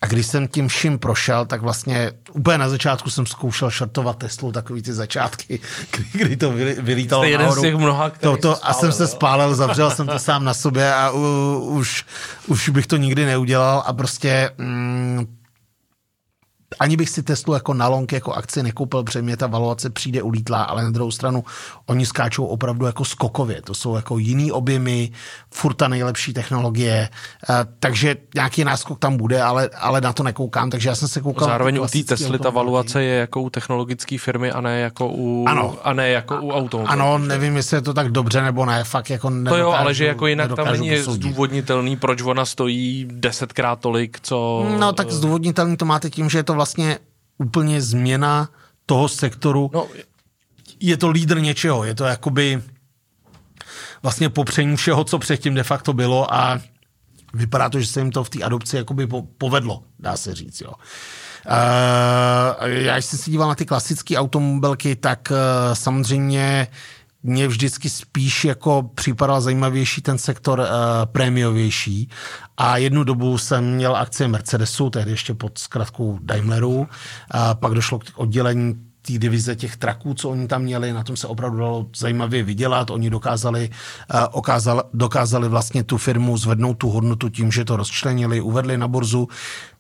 [0.03, 4.53] A když jsem tím vším prošel, tak vlastně úplně na začátku jsem zkoušel šartovat Teslu,
[4.53, 5.61] takový ty začátky,
[5.91, 9.07] kdy, kdy to vylítalo Jste jeden z těch mnoha, to, to, spálil, A jsem se
[9.07, 12.05] spálil, zavřel jsem to sám na sobě a u, už,
[12.47, 15.27] už bych to nikdy neudělal a prostě mm,
[16.79, 20.23] ani bych si Teslu jako na long jako akci nekoupil, protože mě ta valuace přijde
[20.23, 21.45] ulítlá, ale na druhou stranu
[21.87, 23.63] oni skáčou opravdu jako skokově.
[23.63, 25.11] To jsou jako jiný objemy,
[25.51, 27.09] furt ta nejlepší technologie,
[27.49, 31.21] uh, takže nějaký náskok tam bude, ale, ale na to nekoukám, takže já jsem se
[31.21, 31.49] koukal.
[31.49, 35.45] Zároveň u té Tesly ta valuace je jako u technologické firmy a ne jako u,
[35.49, 35.77] ano.
[35.85, 36.93] A ne jako u automobilů.
[36.93, 40.07] Ano, nevím, jestli je to tak dobře nebo ne, fakt jako To jo, ale že
[40.07, 44.67] jako jinak tam není zdůvodnitelný, proč ona stojí desetkrát tolik, co...
[44.79, 46.99] No tak zdůvodnitelný to máte tím, že je to vlastně
[47.39, 48.49] úplně změna
[48.87, 49.71] toho sektoru.
[49.75, 49.89] No,
[50.81, 52.63] je to lídr něčeho, je to jakoby
[54.03, 56.61] vlastně popření všeho, co předtím de facto bylo a
[57.35, 60.73] vypadá to, že se jim to v té adopci jakoby povedlo, dá se říct, jo.
[61.47, 65.37] Uh, já jsem si díval na ty klasické automobilky, tak uh,
[65.75, 66.69] samozřejmě
[67.27, 70.67] mě vždycky spíš jako připadal zajímavější ten sektor uh,
[71.05, 72.09] prémiovější
[72.57, 76.89] a jednu dobu jsem měl akcie Mercedesu, tehdy ještě pod zkratkou Daimleru,
[77.31, 81.17] a pak došlo k oddělení té divize těch traků, co oni tam měli, na tom
[81.17, 82.91] se opravdu dalo zajímavě vydělat.
[82.91, 83.71] Oni dokázali,
[84.15, 88.89] uh, okázali, dokázali vlastně tu firmu zvednout tu hodnotu tím, že to rozčlenili, uvedli na
[88.89, 89.29] burzu.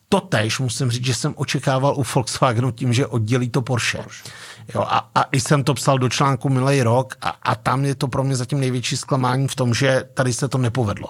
[0.08, 3.98] Totež musím říct, že jsem očekával u Volkswagenu tím, že oddělí to Porsche.
[3.98, 4.30] Porsche.
[4.74, 7.94] Jo, a, a i jsem to psal do článku minulý rok a, a tam je
[7.94, 11.08] to pro mě zatím největší zklamání v tom, že tady se to nepovedlo.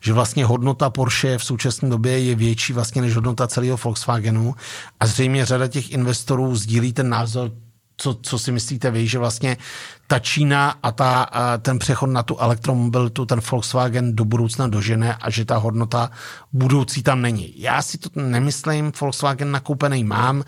[0.00, 4.54] Že vlastně hodnota Porsche v současné době je větší vlastně než hodnota celého Volkswagenu
[5.00, 7.50] a zřejmě řada těch investorů sdílí ten názor,
[7.96, 9.56] co, co si myslíte vy, že vlastně
[10.06, 15.14] ta Čína a ta, a ten přechod na tu elektromobilitu, ten Volkswagen do budoucna dožene
[15.14, 16.10] a že ta hodnota
[16.52, 17.60] budoucí tam není.
[17.60, 20.44] Já si to nemyslím, Volkswagen nakoupený mám,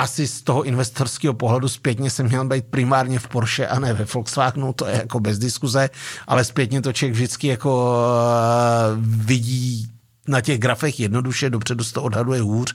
[0.00, 4.04] asi z toho investorského pohledu zpětně jsem měl být primárně v Porsche a ne ve
[4.04, 5.90] Volkswagenu, to je jako bez diskuze,
[6.26, 9.88] ale zpětně to člověk vždycky jako uh, vidí
[10.28, 12.74] na těch grafech jednoduše, dopředu se to odhaduje hůř.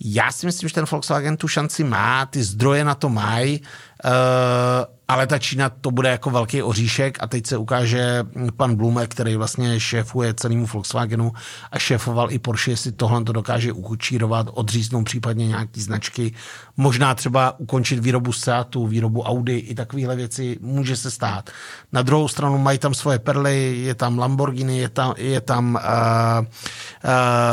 [0.00, 3.62] Já si myslím, že ten Volkswagen tu šanci má, ty zdroje na to mají,
[5.08, 8.24] ale ta Čína to bude jako velký oříšek a teď se ukáže
[8.56, 11.32] pan Blume, který vlastně šéfuje celému Volkswagenu
[11.72, 16.34] a šéfoval i Porsche, jestli tohle to dokáže ukučírovat, odříznout případně nějaký značky,
[16.76, 21.50] možná třeba ukončit výrobu Seatu, výrobu Audi i takovéhle věci může se stát.
[21.92, 26.44] Na druhou stranu mají tam svoje perly, je tam Lamborghini, je tam, je tam uh,
[26.44, 26.50] uh,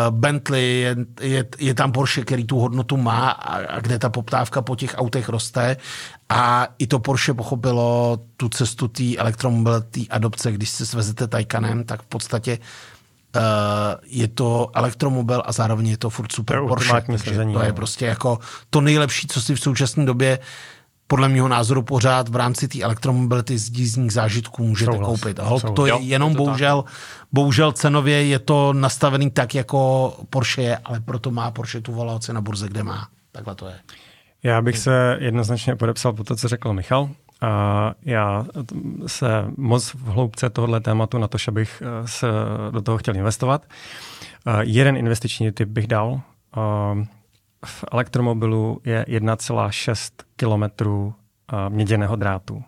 [0.09, 4.61] Bentley, je, je, je tam Porsche, který tu hodnotu má a, a kde ta poptávka
[4.61, 5.77] po těch autech roste
[6.30, 12.01] a i to Porsche pochopilo tu cestu té elektromobility adopce, když se svezete Taycanem, tak
[12.01, 12.59] v podstatě
[13.36, 13.41] uh,
[14.05, 17.01] je to elektromobil a zároveň je to furt super to Porsche.
[17.07, 20.39] Takže to je prostě jako to nejlepší, co si v současné době
[21.07, 25.07] podle mého názoru pořád v rámci té elektromobility z jízdních zážitků můžete Souhlas.
[25.07, 25.39] koupit.
[25.39, 26.93] Hol, to je jenom je to bohužel, tak.
[27.32, 32.34] bohužel cenově je to nastavený tak, jako Porsche je, ale proto má Porsche tu valuaci
[32.34, 33.07] na burze, kde má.
[33.32, 33.76] Takhle to je.
[34.45, 37.09] Já bych se jednoznačně podepsal po to, co řekl Michal.
[37.41, 38.45] A já
[39.07, 42.27] se moc v hloubce tohohle tématu na to, že bych eh, se
[42.71, 43.65] do toho chtěl investovat.
[44.61, 46.21] Jeden investiční typ bych dal.
[47.65, 51.13] V elektromobilu je 1,6 kilometrů
[51.69, 52.63] měděného drátu.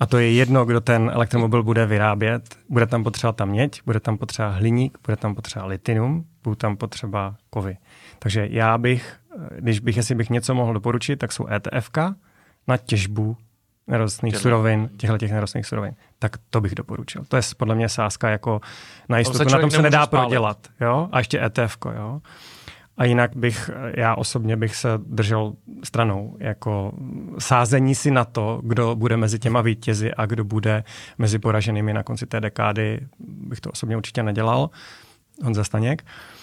[0.00, 2.56] A to je jedno, kdo ten elektromobil bude vyrábět.
[2.68, 6.76] Bude tam potřeba ta měď, bude tam potřeba hliník, bude tam potřeba litinium, budou tam
[6.76, 7.76] potřeba kovy.
[8.18, 9.16] Takže já bych,
[9.58, 11.98] když bych, jestli bych něco mohl doporučit, tak jsou ETFK
[12.68, 13.36] na těžbu
[13.86, 15.94] nerostných surovin, těchto těch nerostných surovin.
[16.18, 17.24] Tak to bych doporučil.
[17.28, 18.60] To je podle mě sázka jako
[19.08, 19.50] na jistotu.
[19.50, 20.28] Na tom se nedá spálit.
[20.28, 20.68] prodělat.
[20.80, 21.08] Jo?
[21.12, 21.76] A ještě ETF.
[21.96, 22.20] Jo?
[22.96, 25.52] A jinak bych, já osobně bych se držel
[25.84, 26.92] stranou, jako
[27.38, 30.84] sázení si na to, kdo bude mezi těma vítězi a kdo bude
[31.18, 34.70] mezi poraženými na konci té dekády, bych to osobně určitě nedělal.
[35.44, 36.02] Honza Staněk.
[36.02, 36.41] Uh,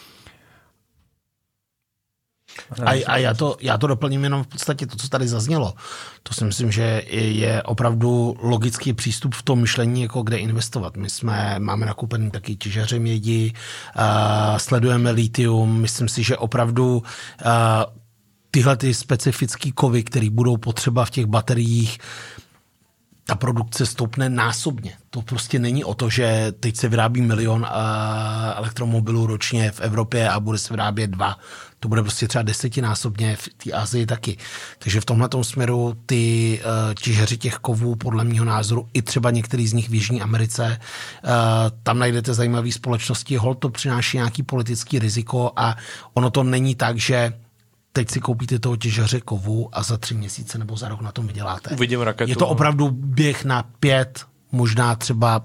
[2.85, 5.73] a, a já, to, já to doplním jenom v podstatě to, co tady zaznělo.
[6.23, 10.97] To si myslím, že je opravdu logický přístup v tom myšlení, jako kde investovat.
[10.97, 13.53] My jsme, máme nakoupený taky těžaře mědi,
[13.95, 17.03] uh, sledujeme litium, myslím si, že opravdu uh,
[18.51, 21.97] tyhle ty specifické kovy, které budou potřeba v těch bateriích,
[23.29, 24.93] ta produkce stoupne násobně.
[25.09, 27.67] To prostě není o to, že teď se vyrábí milion
[28.55, 31.37] elektromobilů ročně v Evropě a bude se vyrábět dva
[31.79, 34.37] to bude prostě třeba desetinásobně v té Asii taky.
[34.79, 39.67] Takže v tomhle směru ty uh, těžeři těch kovů, podle mého názoru, i třeba některý
[39.67, 40.79] z nich v Jižní Americe,
[41.23, 41.29] uh,
[41.83, 45.77] tam najdete zajímavé společnosti, hol to přináší nějaký politický riziko a
[46.13, 47.33] ono to není tak, že
[47.93, 51.27] teď si koupíte toho těžaře kovu a za tři měsíce nebo za rok na tom
[51.27, 51.69] vyděláte.
[51.69, 52.29] Uvidím raketu.
[52.29, 52.51] Je to no.
[52.51, 55.41] opravdu běh na pět, možná třeba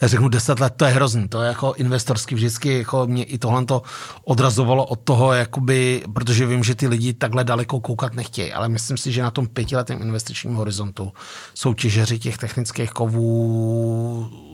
[0.00, 3.38] já řeknu deset let, to je hrozný, to je jako investorsky vždycky, jako mě i
[3.38, 3.82] tohle to
[4.24, 8.96] odrazovalo od toho, jakoby, protože vím, že ty lidi takhle daleko koukat nechtějí, ale myslím
[8.96, 11.12] si, že na tom pětiletém investičním horizontu
[11.54, 14.51] jsou těžeři těch technických kovů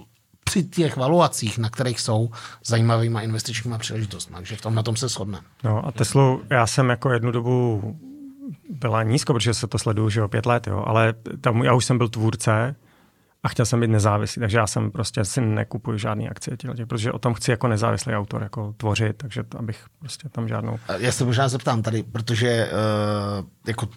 [0.50, 2.30] při těch valuacích, na kterých jsou
[2.64, 4.36] zajímavýma investičníma příležitostmi.
[4.36, 5.44] Takže v tom na tom se shodneme.
[5.64, 7.82] No a Teslu, já jsem jako jednu dobu
[8.70, 11.84] byla nízko, protože se to sleduju, že o pět let, jo, ale tam já už
[11.84, 12.76] jsem byl tvůrce,
[13.42, 17.12] a chtěl jsem být nezávislý, takže já jsem prostě si nekupuju žádný akcie těch, protože
[17.12, 20.78] o tom chci jako nezávislý autor jako tvořit, takže to, abych prostě tam žádnou...
[20.98, 23.88] Já se možná zeptám tady, protože uh, jako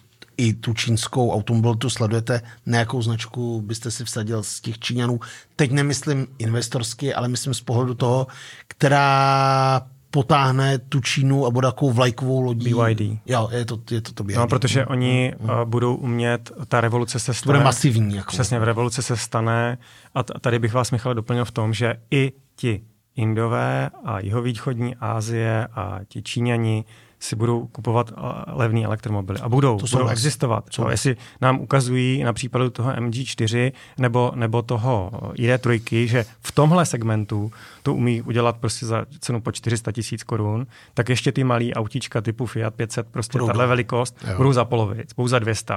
[0.42, 5.20] i tu čínskou automobil tu sledujete, na jakou značku byste si vsadil z těch Číňanů.
[5.56, 8.26] Teď nemyslím investorsky, ale myslím z pohledu toho,
[8.68, 12.74] která potáhne tu Čínu a bude takovou vlajkovou lodí.
[12.74, 13.18] BYD.
[13.26, 14.36] Jo, je to, je to, to BYD.
[14.36, 15.50] No, protože oni mm.
[15.50, 17.58] uh, budou umět, ta revoluce se stane.
[17.58, 18.16] Bude masivní.
[18.16, 18.32] Jako.
[18.32, 19.78] Přesně, v revoluce se stane
[20.14, 22.82] a tady bych vás, Michal, doplnil v tom, že i ti
[23.16, 26.84] Indové a jihovýchodní Asie a ti Číňani
[27.22, 28.12] si budou kupovat
[28.46, 29.40] levné elektromobily.
[29.40, 30.64] A budou, to budou existovat.
[30.70, 30.90] Co?
[30.90, 37.52] Jestli nám ukazují na případu toho MG4 nebo, nebo toho ID3, že v tomhle segmentu
[37.82, 42.20] to umí udělat prostě za cenu po 400 tisíc korun, tak ještě ty malý autíčka
[42.20, 44.36] typu Fiat 500, prostě tahle velikost, jo.
[44.36, 45.74] budou za polovic, budou za 200.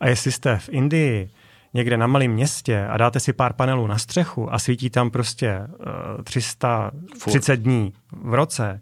[0.00, 1.30] A jestli jste v Indii
[1.74, 5.60] někde na malém městě a dáte si pár panelů na střechu a svítí tam prostě
[5.68, 8.80] uh, 330 dní v roce,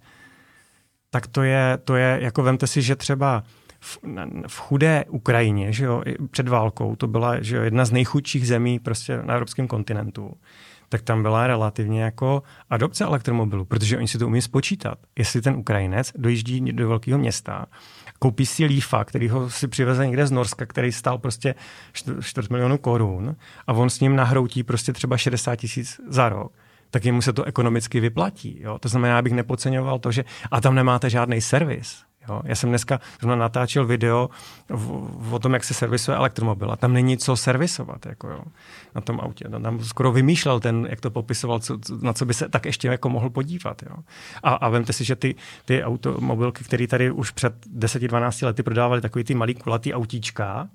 [1.16, 3.42] tak to je, to je, jako vemte si, že třeba
[3.80, 3.98] v,
[4.46, 8.78] v chudé Ukrajině, že jo, před válkou, to byla že jo, jedna z nejchudších zemí
[8.78, 10.34] prostě na evropském kontinentu,
[10.88, 14.98] tak tam byla relativně jako adopce elektromobilu, protože oni si to umí spočítat.
[15.18, 17.66] Jestli ten Ukrajinec dojíždí do velkého města,
[18.18, 21.54] koupí si Lífa, který ho si přiveze někde z Norska, který stál prostě
[22.20, 23.36] 4 milionů korun
[23.66, 26.52] a on s ním nahroutí prostě třeba 60 tisíc za rok
[26.97, 28.59] tak jemu se to ekonomicky vyplatí.
[28.61, 28.78] Jo?
[28.78, 32.03] To znamená, abych nepodceňoval to, že a tam nemáte žádný servis.
[32.28, 32.42] Jo?
[32.44, 34.30] Já jsem dneska zrovna natáčel video
[34.68, 38.42] v, o tom, jak se servisuje elektromobil a tam není co servisovat jako jo,
[38.94, 39.44] na tom autě.
[39.62, 43.09] Tam skoro vymýšlel ten, jak to popisoval, co, na co by se tak ještě jako
[43.09, 43.82] mohl podívat.
[43.82, 43.97] Jo?
[44.42, 45.34] A, a vemte si, že ty,
[45.64, 50.68] ty automobilky, které tady už před 10-12 lety prodávali takový ty malý kulatý autíčka,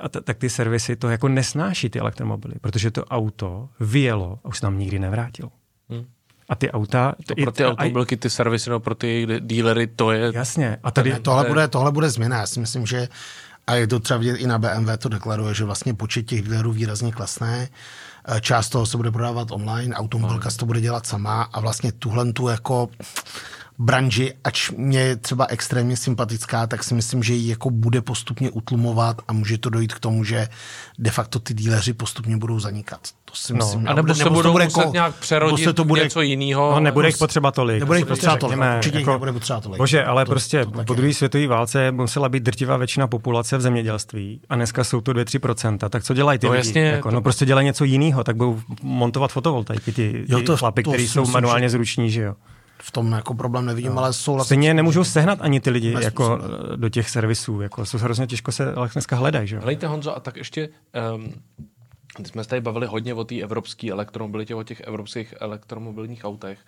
[0.00, 4.48] a t- tak ty servisy to jako nesnáší ty elektromobily, protože to auto vyjelo a
[4.48, 5.50] už se tam nikdy nevrátilo.
[5.88, 6.04] Hmm.
[6.48, 7.14] A ty auta...
[7.26, 10.32] To pro ty automobilky, ty servisy, no pro ty dílery, to je...
[10.34, 10.78] Jasně.
[10.82, 11.20] A tady...
[11.20, 12.38] Tohle bude, tohle bude změna.
[12.38, 13.08] Já si myslím, že
[13.66, 16.72] a je to třeba vidět i na BMW, to deklaruje, že vlastně počet těch dílerů
[16.72, 17.68] výrazně klasné.
[18.28, 22.32] Eh, část toho se bude prodávat online, automobilka to bude dělat sama a vlastně tuhle
[22.32, 22.88] tu jako
[23.78, 28.50] branži, ač mě je třeba extrémně sympatická, tak si myslím, že ji jako bude postupně
[28.50, 30.48] utlumovat a může to dojít k tomu, že
[30.98, 33.00] de facto ty díleři postupně budou zanikat.
[33.24, 33.88] To si no, myslím.
[33.88, 36.70] A nebo, se budou bude muset ko, nějak přerodit se to bude, něco jiného.
[36.72, 37.80] No, nebude jich potřeba tolik.
[37.80, 39.78] Nebude jich potřeba tolik, určitě jako, nebude potřeba tolik.
[39.78, 43.60] Bože, ale to, prostě to po druhé světové válce musela být drtivá většina populace v
[43.60, 45.88] zemědělství a dneska jsou to 2-3%.
[45.88, 46.68] Tak co dělají ty no, lidi?
[46.68, 47.14] Jasně, jako, to...
[47.14, 51.08] No prostě dělají něco jiného, tak budou montovat fotovoltaiky, ty, ty jo, to, chlapy, kteří
[51.08, 52.34] jsou manuálně zruční, že jo
[52.82, 53.98] v tom jako problém nevidím, no.
[53.98, 56.38] ale jsou Stejně nemůžou sehnat ani ty lidi jako
[56.76, 59.48] do těch servisů, jako jsou hrozně těžko se ale dneska hledají.
[59.48, 59.58] Že?
[59.58, 60.68] Hlejte Honzo, a tak ještě
[61.14, 61.32] um,
[62.16, 66.58] když jsme se tady bavili hodně o té evropské elektromobilitě, o těch evropských elektromobilních autech.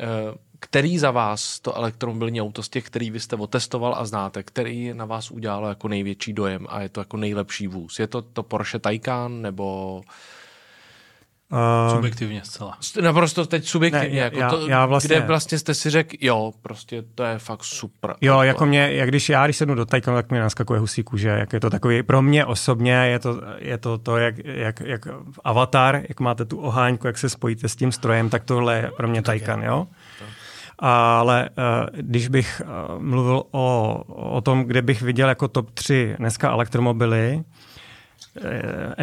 [0.00, 4.42] Eh, který za vás to elektromobilní auto z těch, který vy jste otestoval a znáte,
[4.42, 7.98] který na vás udělalo jako největší dojem a je to jako nejlepší vůz?
[7.98, 10.02] Je to to Porsche Taycan nebo
[11.52, 12.78] Uh, subjektivně zcela.
[13.00, 14.08] Naprosto teď subjektivně.
[14.08, 17.38] Ne, jako já, to, já vlastně, kde vlastně jste si řekl, jo, prostě to je
[17.38, 18.14] fakt super.
[18.20, 18.42] Jo, auto.
[18.42, 21.52] jako mě, jak když já, když sednu do Taycanu, tak mi naskakuje husí kůže, jak
[21.52, 25.08] je to takový, pro mě osobně je to, je to, to jak, jak, jak
[25.44, 29.08] avatar, jak máte tu oháňku, jak se spojíte s tím strojem, tak tohle je pro
[29.08, 29.86] mě Taycan, jo.
[30.78, 36.14] Ale uh, když bych uh, mluvil o, o tom, kde bych viděl jako top 3
[36.18, 37.67] dneska elektromobily, Eh,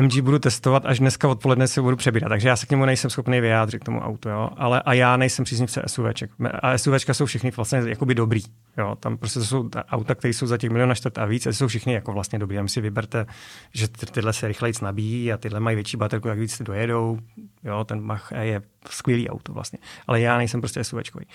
[0.01, 3.09] MG budu testovat, až dneska odpoledne si budu přebírat, takže já se k němu nejsem
[3.09, 4.49] schopný vyjádřit k tomu autu, jo?
[4.57, 6.31] ale a já nejsem příznivce SUVček.
[6.61, 8.41] A SUVčka jsou všichni vlastně jakoby dobrý.
[8.77, 8.95] Jo?
[8.99, 11.93] Tam prostě jsou auta, které jsou za těch milion čtvrt a víc, a jsou všichni
[11.93, 12.57] jako vlastně dobrý.
[12.57, 13.25] Tam si vyberte,
[13.73, 17.19] že ty, tyhle se rychleji nabíjí a tyhle mají větší baterku, jak víc dojedou.
[17.63, 17.83] Jo?
[17.83, 19.79] Ten Mach e je skvělý auto vlastně.
[20.07, 21.25] Ale já nejsem prostě SUVčkový.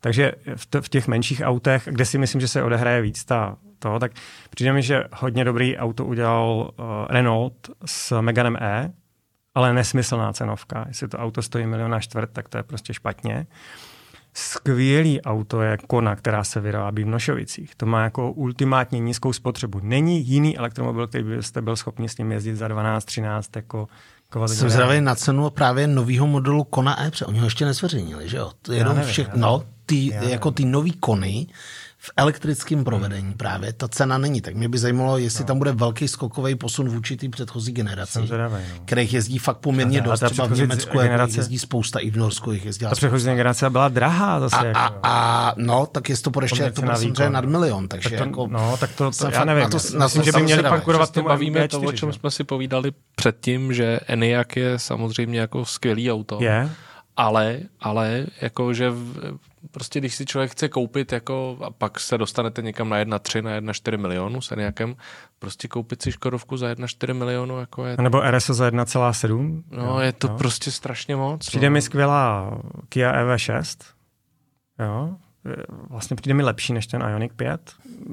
[0.00, 3.98] Takže v, v těch menších autech, kde si myslím, že se odehraje víc ta to,
[3.98, 4.12] tak
[4.50, 8.92] přijde mi, že hodně dobrý auto udělal uh, Renault s Meganem E,
[9.54, 10.84] ale nesmyslná cenovka.
[10.88, 13.46] Jestli to auto stojí milion a čtvrt, tak to je prostě špatně.
[14.34, 17.74] Skvělý auto je Kona, která se vyrábí v Nošovicích.
[17.74, 19.80] To má jako ultimátně nízkou spotřebu.
[19.82, 23.88] Není jiný elektromobil, který byste byl schopni s ním jezdit za 12, 13 jako
[24.28, 24.58] kvalitě.
[24.58, 28.36] Jsem zvědavý na cenu právě nového modelu Kona E, protože oni ho ještě nezveřejnili, že
[28.36, 28.52] jo?
[28.72, 31.46] Jenom všechno, no, ty, jako ty nový Kony,
[32.04, 33.34] v elektrickém provedení hmm.
[33.34, 34.40] právě ta cena není.
[34.40, 35.46] Tak mě by zajímalo, jestli no.
[35.46, 38.26] tam bude velký skokový posun vůči té předchozí generaci, no.
[38.84, 40.24] kterých jezdí fakt poměrně dost.
[40.24, 42.86] Třeba v Německu generace, jezdí spousta, i v Norsku jich jezdí.
[42.86, 44.56] Ta předchozí generace byla drahá zase.
[44.56, 47.88] A, jako, a, a no, tak jestli to bude ještě, to bude nad milion.
[47.88, 49.62] Takže tak to, jako, no, tak to, to já nevím.
[49.62, 52.44] Na to, na myslím, že by měli konkurovat tomu bavíme to, o čem jsme si
[52.44, 56.38] povídali předtím, že Enyaq je samozřejmě jako skvělý auto.
[56.40, 56.70] Je.
[57.16, 58.92] Ale, ale jako, že
[59.70, 63.50] prostě když si člověk chce koupit jako a pak se dostanete někam na 1,3, na
[63.60, 64.96] 1,4 milionu se nějakém,
[65.38, 67.96] prostě koupit si Škodovku za 1,4 milionu jako je...
[68.00, 69.62] Nebo RSO za 1,7.
[69.70, 70.34] No, jo, je to jo.
[70.38, 71.46] prostě strašně moc.
[71.46, 71.72] Přijde no.
[71.72, 72.58] mi skvělá
[72.88, 73.84] Kia EV6,
[74.78, 75.16] jo,
[75.90, 77.72] vlastně přijde mi lepší než ten Ioniq 5.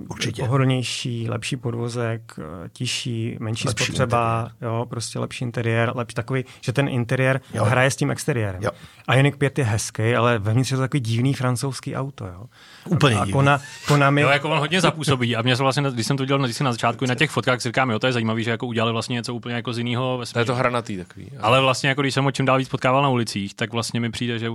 [0.10, 0.42] Určitě.
[0.42, 2.40] Pohodlnější, lepší podvozek,
[2.74, 4.72] tižší, menší lepší spotřeba, interiér.
[4.74, 7.66] jo, prostě lepší interiér, lepší takový, že ten interiér jo.
[7.66, 8.64] hraje s tím exteriérem.
[8.64, 8.72] Jo.
[9.14, 12.46] Ioniq 5 je hezký, ale vevnitř je to takový divný francouzský auto, jo.
[12.86, 14.22] Úplně a Kona, Kona mi...
[14.22, 16.72] Jo, jako on hodně zapůsobí a mě se vlastně, když jsem to dělal na, na
[16.72, 19.36] začátku, na těch fotkách si říkám, jo, to je zajímavé, že jako udělali vlastně něco
[19.36, 20.22] úplně jako z jiného.
[20.34, 21.32] To je to hranatý takový.
[21.40, 24.12] Ale vlastně, jako když jsem o čím dál víc potkával na ulicích, tak vlastně mi
[24.12, 24.48] přijde, že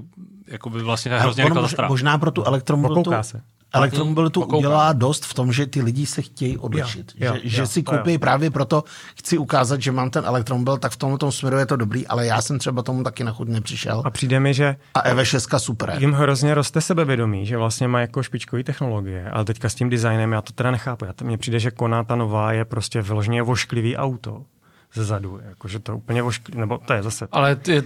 [0.46, 1.44] jako by vlastně hrozně
[1.88, 3.10] Možná pro tu elektromobilitu,
[3.76, 7.12] Elektromobilitu udělá dost v tom, že ty lidi se chtějí odlišit.
[7.16, 8.18] Jo, jo, že, jo, že si koupí jo.
[8.18, 8.84] právě proto,
[9.16, 12.42] chci ukázat, že mám ten elektromobil, tak v tomto směru je to dobrý, ale já
[12.42, 14.02] jsem třeba tomu taky na chuť nepřišel.
[14.04, 15.96] A přijde mi, že a EV6 super.
[15.98, 20.32] Jim hrozně roste sebevědomí, že vlastně má jako špičkový technologie, ale teďka s tím designem
[20.32, 21.06] já to teda nechápu.
[21.22, 24.44] Mně přijde, že Kona ta nová je prostě vyloženě vošklivý auto
[24.94, 27.28] ze zadu, jakože to úplně vošklivý, nebo to je zase...
[27.32, 27.82] Ale ty,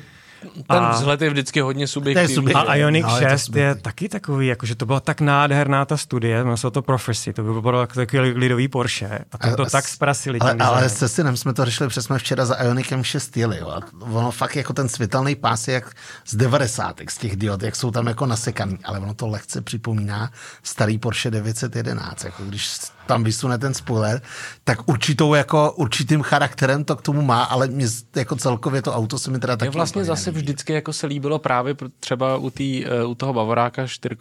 [0.54, 2.34] ten a, vzhled je vždycky hodně subjektivní.
[2.34, 2.68] subjektivní.
[2.68, 6.44] A Ioniq no, 6 je, je taky takový, jakože to byla tak nádherná ta studie,
[6.44, 9.18] bylo to Prophecy, to by bylo takový lidový Porsche.
[9.32, 10.38] A to, to tak zprasili.
[10.38, 13.58] Ale, ale se synem jsme to řešili, protože jsme včera za Ionikem 6 jeli.
[13.58, 13.68] Jo.
[13.68, 15.90] A ono fakt jako ten světelný pás je jak
[16.26, 17.00] z 90.
[17.08, 18.78] z těch diod, jak jsou tam jako nasekaný.
[18.84, 20.30] Ale ono to lehce připomíná
[20.62, 22.24] starý Porsche 911.
[22.24, 22.68] Jako když
[23.10, 24.22] tam vysune ten spoiler,
[24.64, 27.86] tak určitou jako určitým charakterem to k tomu má, ale mě
[28.16, 31.74] jako celkově to auto se mi teda taky vlastně zase vždycky jako se líbilo právě
[32.00, 34.16] třeba u, tý, eh, u toho Bavoráka 4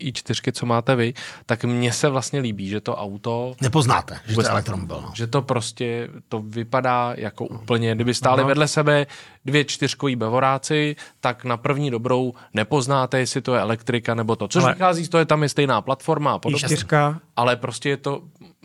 [0.00, 1.14] i 4 co máte vy,
[1.46, 3.54] tak mně se vlastně líbí, že to auto...
[3.60, 5.00] Nepoznáte, že to je elektromobil.
[5.00, 5.12] No.
[5.14, 8.48] Že to prostě, to vypadá jako úplně, kdyby stáli no.
[8.48, 9.06] vedle sebe
[9.44, 14.48] dvě čtyřkový Bavoráci, tak na první dobrou nepoznáte, jestli to je elektrika nebo to.
[14.48, 16.68] Což ale vychází z toho, je tam je stejná platforma a podobně.
[17.36, 18.22] Ale prostě je to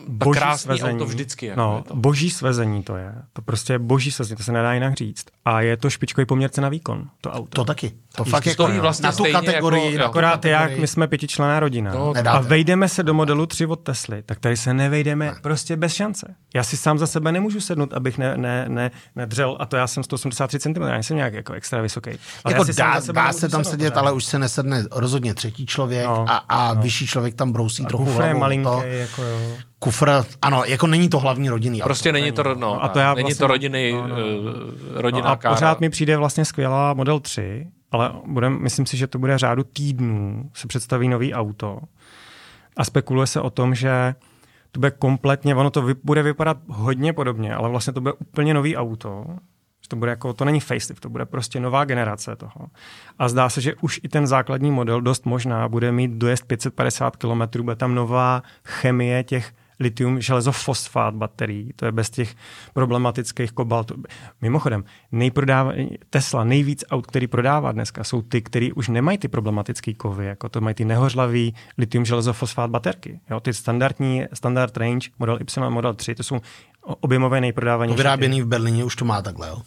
[0.08, 0.94] boží krásný svezení.
[0.98, 1.46] auto vždycky.
[1.46, 1.96] Jako no, to.
[1.96, 3.12] boží svezení to je.
[3.32, 5.24] To prostě je boží svezení, to se nedá jinak říct.
[5.44, 7.48] A je to špičkový poměrce na výkon, to auto.
[7.54, 7.92] To taky.
[8.16, 9.92] To fakt to jako, stojí vlastně na tu kategorii.
[9.94, 13.76] jako- Akorát jak my jsme pětičlená rodina No, a vejdeme se do modelu 3 od
[13.80, 15.34] Tesly, tak tady se nevejdeme ne.
[15.42, 16.34] prostě bez šance.
[16.54, 19.86] Já si sám za sebe nemůžu sednout, abych ne, ne, ne, nedřel, a to já
[19.86, 22.10] jsem 183 cm, já nejsem nějak jako extra vysoký.
[22.44, 24.24] Ale Jako já si sám dá, za sebe dá se tam sednout sedět, ale už
[24.24, 28.34] se nesedne rozhodně třetí člověk No, a, a vyšší člověk tam brousí trochu Kufr je
[28.34, 29.38] malinký, To, jako jo.
[29.82, 30.10] Kufr,
[30.42, 32.12] ano, jako není to hlavní rodinný Prostě auto.
[32.12, 35.08] není to, no, No, a to já není vlastně- to rodiny, no, no, no.
[35.08, 35.54] eh, No a kára.
[35.54, 39.62] pořád mi přijde vlastně skvělá Model 3, ale budem, myslím si, že to bude řádu
[39.64, 41.78] týdnů, se představí nový auto.
[42.76, 44.14] A spekuluje se o tom, že
[44.72, 48.54] to bude kompletně, ono to vy, bude vypadat hodně podobně, ale vlastně to bude úplně
[48.54, 49.24] nový auto.
[49.82, 52.66] Že To bude jako, to není facelift, to bude prostě nová generace toho.
[53.18, 57.16] A zdá se, že už i ten základní model dost možná bude mít dojezd 550
[57.16, 62.34] km, bude tam nová chemie těch litium železofosfát baterií, to je bez těch
[62.74, 64.02] problematických kobaltů.
[64.40, 65.72] Mimochodem, nejprodává,
[66.10, 70.48] Tesla, nejvíc aut, který prodává dneska, jsou ty, který už nemají ty problematické kovy, jako
[70.48, 73.20] to mají ty nehořlavý litium železofosfát baterky.
[73.30, 76.40] Jo, ty standardní, standard range, model Y a model 3, to jsou
[76.82, 77.96] objemové nejprodávanější.
[77.96, 79.62] Vyráběný v Berlíně už to má takhle, jo.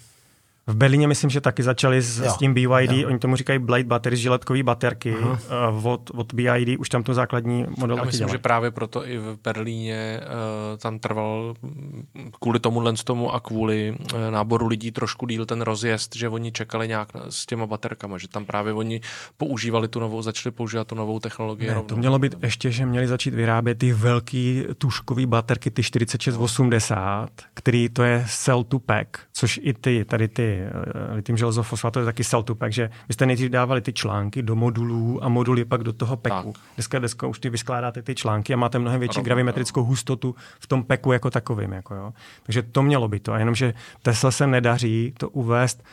[0.68, 3.07] V Berlíně myslím, že taky začali s, Jo, s tím BYD, jo.
[3.07, 7.66] oni tomu říkají Blade Battery, žiletkový baterky uh, od, od BYD, už tam to základní
[7.78, 8.32] model Já taky myslím, dělají.
[8.32, 13.95] že právě proto i v Berlíně uh, tam trval mm, kvůli tomu tomu a kvůli
[14.14, 18.18] uh, náboru lidí trošku díl ten rozjezd, že oni čekali nějak na, s těma baterkama,
[18.18, 19.01] že tam právě oni
[19.38, 21.68] používali tu novou, začali používat tu novou technologii.
[21.68, 21.88] Ne, rovnou.
[21.88, 27.89] to mělo být ještě, že měli začít vyrábět ty velký tuškový baterky, ty 4680, který
[27.89, 32.06] to je cell to pack, což i ty, tady ty uh, lithium železofosfát, to je
[32.06, 35.66] taky cell to pack, že vy jste nejdřív dávali ty články do modulů a moduly
[35.66, 36.54] pak do toho peku.
[36.54, 36.62] Tak.
[36.76, 40.68] Dneska, dneska už ty vyskládáte ty články a máte mnohem větší Rovnou, gravimetrickou hustotu v
[40.68, 41.72] tom peku jako takovým.
[41.72, 42.14] Jako jo.
[42.43, 43.34] Takže to mělo by to.
[43.34, 45.84] A jenomže Tesla se nedaří to uvést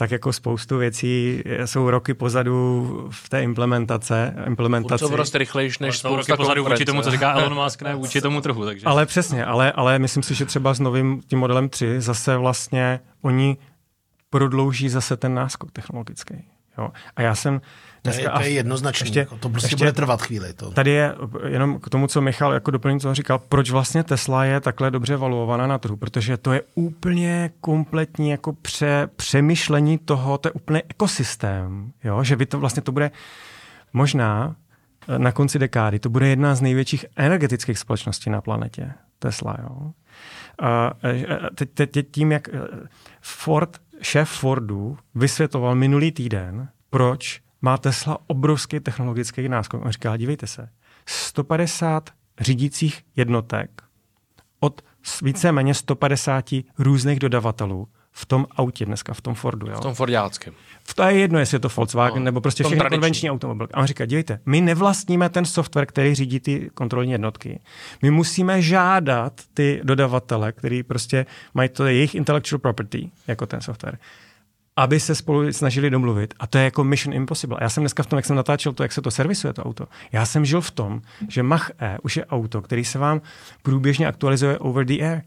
[0.00, 4.34] tak jako spoustu věcí jsou roky pozadu v té implementace.
[4.46, 5.04] implementaci.
[5.04, 8.20] To prostě rychlejš než Jsou roky pozadu vůči tomu, co říká Elon Musk, ne vůči
[8.20, 8.64] tomu trhu.
[8.64, 8.86] Takže.
[8.86, 13.00] Ale přesně, ale, ale myslím si, že třeba s novým tím modelem 3 zase vlastně
[13.22, 13.56] oni
[14.30, 16.34] prodlouží zase ten náskok technologický.
[16.78, 16.90] Jo.
[17.16, 18.30] A já jsem To je, dneska...
[18.38, 19.04] to je jednoznačný.
[19.06, 20.52] ještě- jako to prostě ještě- bude trvat chvíli.
[20.52, 20.70] To.
[20.70, 21.14] Tady je
[21.46, 24.90] jenom k tomu, co Michal jako doplnění, co on říkal, proč vlastně Tesla je takhle
[24.90, 30.52] dobře valuovaná na trhu, protože to je úplně kompletní jako pře, přemýšlení toho, to je
[30.52, 32.24] úplně ekosystém, jo?
[32.24, 33.10] že vy to vlastně to bude
[33.92, 34.56] možná
[35.08, 39.56] eh, na konci dekády, to bude jedna z největších energetických společností na planetě, Tesla.
[39.62, 39.92] Jo?
[40.62, 40.92] A
[41.54, 42.52] teď, teď, teď tím, jak eh,
[43.20, 49.84] Ford, šéf Fordu vysvětloval minulý týden, proč má Tesla obrovský technologický náskok.
[49.84, 50.68] On říká, dívejte se,
[51.06, 53.82] 150 řídících jednotek
[54.60, 54.82] od
[55.22, 56.44] víceméně 150
[56.78, 59.66] různých dodavatelů v tom autě dneska, v tom Fordu.
[59.70, 59.76] Jo?
[59.76, 60.54] V tom Fordiáckém.
[60.84, 62.98] V to je jedno, jestli je to Volkswagen No, nebo prostě všechny tradiční.
[62.98, 63.72] konvenční automobilky.
[63.74, 67.60] A on říká, dívejte, my nevlastníme ten software, který řídí ty kontrolní jednotky.
[68.02, 73.60] My musíme žádat ty dodavatele, který prostě mají to je jejich intellectual property, jako ten
[73.60, 73.98] software,
[74.76, 76.34] aby se spolu snažili domluvit.
[76.40, 77.58] A to je jako mission impossible.
[77.60, 79.62] A já jsem dneska v tom, jak jsem natáčel to, jak se to servisuje, to
[79.64, 79.86] auto.
[80.12, 83.20] Já jsem žil v tom, že Mach E už je auto, který se vám
[83.62, 85.22] průběžně aktualizuje over the air.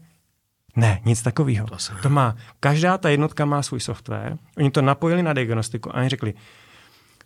[0.76, 1.66] Ne, nic takového.
[1.66, 6.00] To, to má, každá ta jednotka má svůj software, oni to napojili na diagnostiku a
[6.00, 6.34] oni řekli,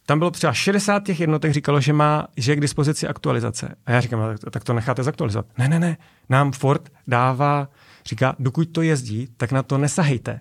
[0.07, 3.75] tam bylo třeba 60 těch jednotek říkalo, že má, že je k dispozici aktualizace.
[3.87, 5.47] A já říkám, tak, tak to necháte zaktualizovat.
[5.59, 5.97] Ne, ne, ne,
[6.29, 7.69] nám Ford dává,
[8.07, 10.41] říká, dokud to jezdí, tak na to nesahejte.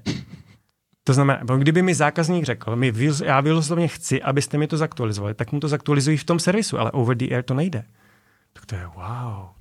[1.04, 2.94] To znamená, kdyby mi zákazník řekl, my,
[3.26, 6.92] já vyloslovně chci, abyste mi to zaktualizovali, tak mu to zaktualizují v tom servisu, ale
[6.92, 7.84] over the air to nejde.
[8.54, 9.57] Tak to je wow.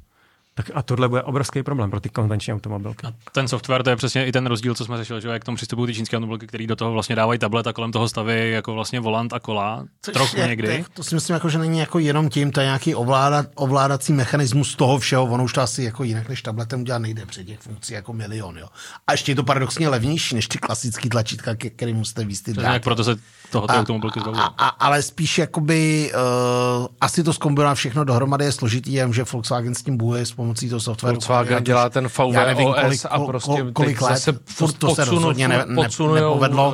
[0.58, 3.06] Tak a tohle bude obrovský problém pro ty konvenční automobilky.
[3.06, 5.44] A ten software, to je přesně i ten rozdíl, co jsme řešili, že jak k
[5.44, 8.50] tomu přistupují ty čínské automobilky, který do toho vlastně dávají tablet a kolem toho staví
[8.50, 9.84] jako vlastně volant a kola.
[10.02, 10.84] Což trochu je, někdy.
[10.84, 14.12] To, to si myslím, jako, že není jako jenom tím, to je nějaký ovládat, ovládací
[14.12, 17.60] mechanismus toho všeho, ono už to asi jako jinak než tabletem udělat nejde, před těch
[17.60, 18.58] funkcí jako milion.
[18.58, 18.66] Jo.
[19.06, 22.26] A ještě je to paradoxně levnější než ty klasické tlačítka, ke kterým musíte
[22.56, 23.16] jak proto se
[23.50, 24.42] tohoto automobilky a, zbavují.
[24.58, 29.74] a, ale spíš jakoby uh, asi to zkombinovat všechno dohromady je složitý, jen že Volkswagen
[29.74, 31.14] s tím buje s pomocí toho softwaru.
[31.14, 34.72] Volkswagen dělá ten VW Já nevím, OS kolik- a prostě kol- kolik let, zase furt
[34.72, 36.68] to se rozhodně ne- ne- nepovedlo.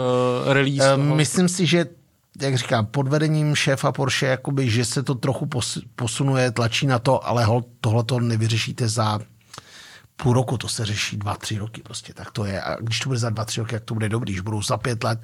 [0.47, 1.15] uh, release toho.
[1.17, 1.87] Myslím si, že
[2.41, 6.99] jak říkám, pod vedením šéfa Porsche, jakoby, že se to trochu pos- posunuje, tlačí na
[6.99, 9.21] to, ale hol, tohle to nevyřešíte za
[10.17, 12.63] půl roku, to se řeší dva, tři roky prostě, tak to je.
[12.63, 14.77] A když to bude za dva, tři roky, jak to bude dobrý, když budou za
[14.77, 15.19] pět let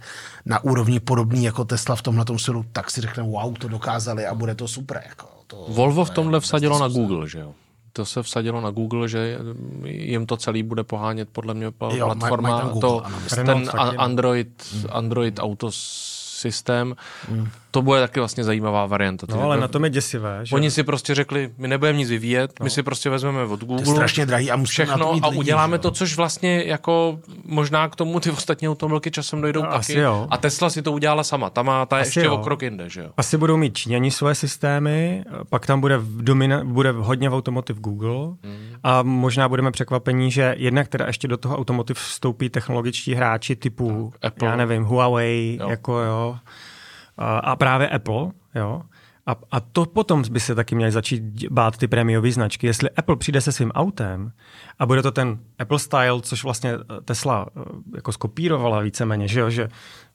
[0.46, 4.34] na úrovni podobný jako Tesla v tomhle stylu, tak si řekne, wow, to dokázali a
[4.34, 5.02] bude to super.
[5.08, 7.08] Jako, to, Volvo v tomhle vsadilo na bezpečnost.
[7.08, 7.54] Google, že jo?
[7.98, 9.38] To se vsadilo na Google, že
[9.84, 14.48] jim to celý bude pohánět podle mě platforma, jo, maj, maj to, Google, ten Android,
[14.88, 15.76] Android Autos
[16.38, 16.96] systém.
[17.28, 17.48] Hmm.
[17.70, 19.26] To bude taky vlastně zajímavá varianta.
[19.30, 20.40] No, ale na tom je děsivé.
[20.42, 20.54] Že?
[20.54, 22.64] Oni si prostě řekli, my nebudeme nic vyvíjet, no.
[22.64, 23.84] my si prostě vezmeme od Google.
[23.84, 25.78] To je strašně drahý a všechno na to a lidi, uděláme že?
[25.78, 29.98] to, což vlastně jako možná k tomu ty ostatní automobilky časem dojdou no, taky.
[29.98, 30.26] Jo.
[30.30, 32.34] A Tesla si to udělala sama, ta má ta asi ještě jo.
[32.34, 33.10] o krok jinde, že jo.
[33.16, 38.36] Asi budou mít Číňani svoje systémy, pak tam bude, domina, bude hodně v automotiv Google
[38.42, 38.76] hmm.
[38.82, 44.12] a možná budeme překvapení, že jednak teda ještě do toho automotiv vstoupí technologičtí hráči typu,
[44.22, 44.48] Apple.
[44.48, 45.68] já nevím, Huawei, jo.
[45.70, 46.36] jako jo,
[47.18, 48.82] a právě Apple, jo.
[49.28, 52.66] A, a to potom by se taky měly začít bát ty prémiové značky.
[52.66, 54.32] Jestli Apple přijde se svým autem
[54.78, 56.72] a bude to ten Apple style, což vlastně
[57.04, 57.60] Tesla eh,
[57.94, 59.68] jako skopírovala víceméně, že jo, že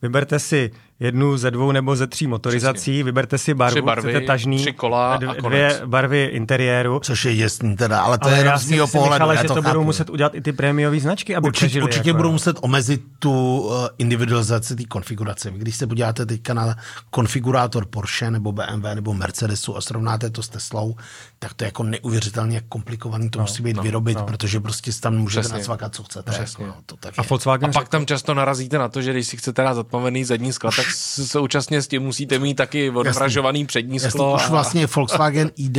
[0.04, 3.04] vyberte si jednu ze dvou nebo ze tří motorizací, Přesně.
[3.04, 7.00] vyberte si barvu, tři barvy, chcete tažný, tři kola dvě, dvě barvy interiéru.
[7.04, 9.24] Což je jasný teda, ale to ale je jenom z mého pohledu.
[9.24, 12.10] Ale že to, to budou muset udělat i ty prémiové značky, aby Určitě, přežili, určitě
[12.10, 15.52] jako, budou muset omezit tu uh, individualizaci té konfigurace.
[15.52, 16.76] Když se podíváte teďka na
[17.10, 20.96] konfigurátor Porsche nebo BMW nebo Mercedesu a srovnáte to s Teslou,
[21.40, 24.24] tak to je jako neuvěřitelně komplikovaný, to no, musí být no, vyrobit, no.
[24.24, 25.58] protože prostě tam můžete Přesně.
[25.58, 26.32] nacvakat, co chcete.
[26.32, 26.66] Přesně.
[26.66, 29.38] Jako, to tak a, Volkswagen a pak tam často narazíte na to, že když si
[29.38, 30.86] chcete dát zatmavený zadní skla, tak
[31.26, 34.32] současně s tím musíte mít taky odvražovaný přední sklo.
[34.32, 34.46] Jasný.
[34.46, 35.78] Už vlastně Volkswagen ID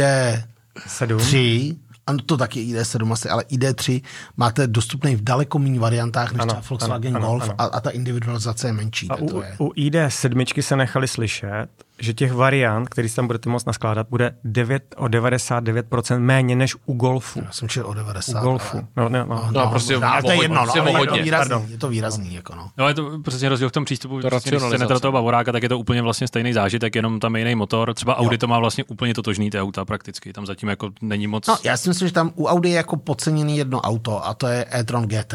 [0.87, 1.19] 7.
[1.19, 4.03] 3 ano, to taky ID7 asi, ale ID3
[4.37, 7.75] máte dostupný v daleko méně variantách než ano, Volkswagen ano, Golf ano, ano.
[7.75, 9.09] A, a ta individualizace je menší.
[9.09, 9.57] A u, je.
[9.59, 11.67] u ID7 se nechali slyšet,
[11.99, 16.77] že těch variant, který si tam budete moct naskládat, bude 9, o 99% méně než
[16.87, 17.43] u Golfu.
[17.45, 18.41] Já jsem čel o 90.
[18.41, 18.77] U Golfu.
[18.77, 18.87] Ale...
[18.97, 21.17] No, ne, no, no, no, prostě no, to je jedno, prostě no, ale je to
[21.17, 21.57] výrazný.
[21.69, 22.71] Je to výrazný jako no.
[22.77, 22.89] no.
[22.89, 25.79] je to přesně rozdíl v tom přístupu, to když se toho bavoráka, tak je to
[25.79, 27.95] úplně vlastně stejný zážitek, jenom tam je jiný motor.
[27.95, 28.39] Třeba Audi jo.
[28.39, 30.33] to má vlastně úplně totožný ty auta prakticky.
[30.33, 31.47] Tam zatím jako není moc.
[31.47, 34.47] No, já si myslím, že tam u Audi je jako podceněný jedno auto a to
[34.47, 35.35] je e-tron GT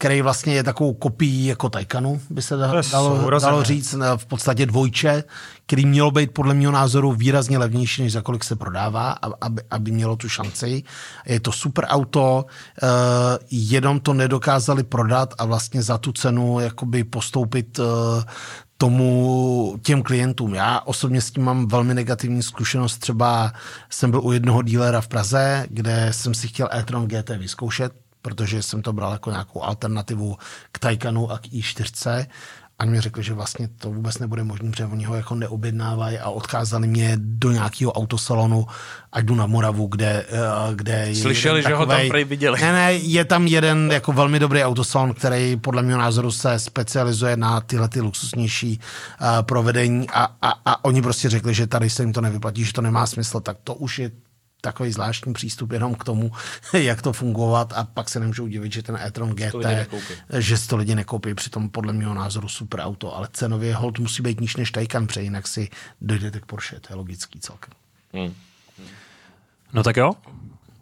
[0.00, 5.24] který vlastně je takovou kopií jako Taycanu, by se dalo, dalo říct, v podstatě dvojče,
[5.66, 9.90] který mělo být podle mého názoru výrazně levnější, než za kolik se prodává, aby, aby
[9.90, 10.82] mělo tu šanci.
[11.26, 12.44] Je to super auto,
[12.82, 12.88] uh,
[13.50, 17.86] jenom to nedokázali prodat a vlastně za tu cenu jakoby postoupit uh,
[18.80, 20.54] tomu těm klientům.
[20.54, 22.98] Já osobně s tím mám velmi negativní zkušenost.
[22.98, 23.52] Třeba
[23.90, 27.92] jsem byl u jednoho dílera v Praze, kde jsem si chtěl e-tron GT vyzkoušet,
[28.22, 30.36] protože jsem to bral jako nějakou alternativu
[30.72, 32.26] k Taycanu a k i4
[32.80, 36.30] a mi řekli, že vlastně to vůbec nebude možné, protože oni ho jako neobjednávají a
[36.30, 38.66] odkázali mě do nějakého autosalonu,
[39.12, 42.60] ať jdu na Moravu, kde, eh, kde Slyšeli, že takovej, ho tam prej viděli.
[42.60, 47.36] Ne, ne, je tam jeden jako velmi dobrý autosalon, který podle mého názoru se specializuje
[47.36, 48.80] na tyhle ty luxusnější
[49.20, 50.10] uh, provedení.
[50.10, 53.06] A, a, a oni prostě řekli, že tady se jim to nevyplatí, že to nemá
[53.06, 54.10] smysl, tak to už je
[54.60, 56.32] takový zvláštní přístup jenom k tomu,
[56.72, 59.66] jak to fungovat a pak se nemůžou divit, že ten e-tron GT,
[60.38, 64.40] že to lidi nekoupí, přitom podle mého názoru super auto, ale cenově hold musí být
[64.40, 65.68] níž než Taycan, pře, jinak si
[66.00, 67.74] dojdete k Porsche, to je logický celkem.
[68.12, 68.34] Hmm.
[69.72, 70.12] No tak jo,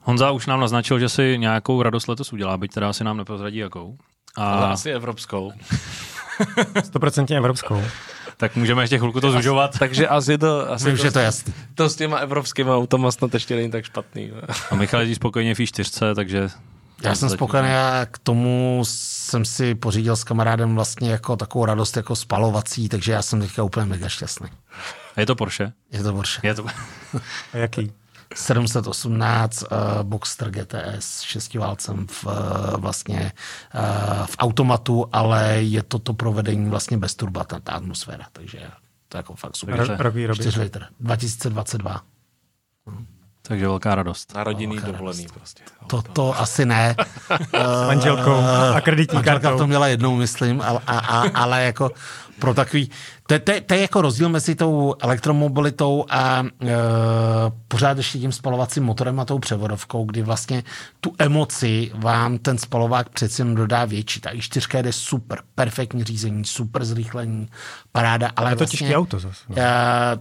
[0.03, 3.57] Honza už nám naznačil, že si nějakou radost letos udělá, byť teda asi nám neprozradí
[3.57, 3.99] jakou.
[4.37, 4.51] A...
[4.53, 5.53] Ale asi evropskou.
[6.85, 7.83] Stoprocentně evropskou
[8.39, 9.79] tak můžeme ještě chvilku to zužovat.
[9.79, 10.71] Takže asi to...
[10.73, 11.55] Asi to, to jasný.
[11.75, 14.31] To s těma evropskými automa snad ještě není tak špatný.
[14.71, 16.49] A Michal je spokojeně v 4 takže...
[17.03, 21.97] Já jsem spokojený a k tomu jsem si pořídil s kamarádem vlastně jako takovou radost
[21.97, 24.49] jako spalovací, takže já jsem teďka úplně mega šťastný.
[25.17, 25.73] A je to Porsche?
[25.93, 26.47] Je to Porsche.
[26.47, 26.67] Je to...
[27.53, 27.93] a jaký?
[28.35, 32.33] 718 uh, eh, Boxster GTS s šestiválcem v, uh,
[32.77, 33.33] vlastně
[33.75, 38.59] uh, v automatu, ale je to to provedení vlastně bez turba, ta, ta atmosféra, takže
[39.09, 39.99] to je jako fakt super.
[39.99, 40.85] Rok, 4 litr.
[41.01, 42.03] 2022.
[43.49, 44.35] Takže velká radost.
[44.35, 45.35] Na rodinný velká dovolený radost.
[45.35, 45.63] prostě.
[45.87, 46.97] To, to asi ne.
[47.53, 48.35] S manželkou
[48.75, 51.91] a kreditní Manželka to měla jednou, myslím, ale, a, a, ale jako
[52.39, 52.91] pro takový...
[53.27, 56.77] To, to, to je jako rozdíl mezi tou elektromobilitou a e,
[57.69, 60.63] pořád ještě tím spalovacím motorem a tou převodovkou, kdy vlastně
[61.01, 64.21] tu emoci vám ten spalovák přeci jen dodá větší.
[64.21, 67.49] Ta i4 jde super, perfektní řízení, super zrychlení,
[67.93, 69.45] paráda, ale je to vlastně, těžké auto zase.
[69.49, 69.57] No.
[69.59, 70.19] E,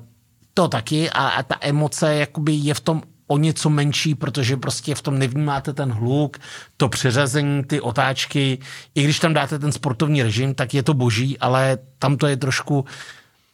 [0.53, 4.95] to taky a, a ta emoce jakoby je v tom o něco menší, protože prostě
[4.95, 6.37] v tom nevnímáte ten hluk,
[6.77, 8.59] to přeřazení, ty otáčky.
[8.95, 12.37] I když tam dáte ten sportovní režim, tak je to boží, ale tam to je
[12.37, 12.85] trošku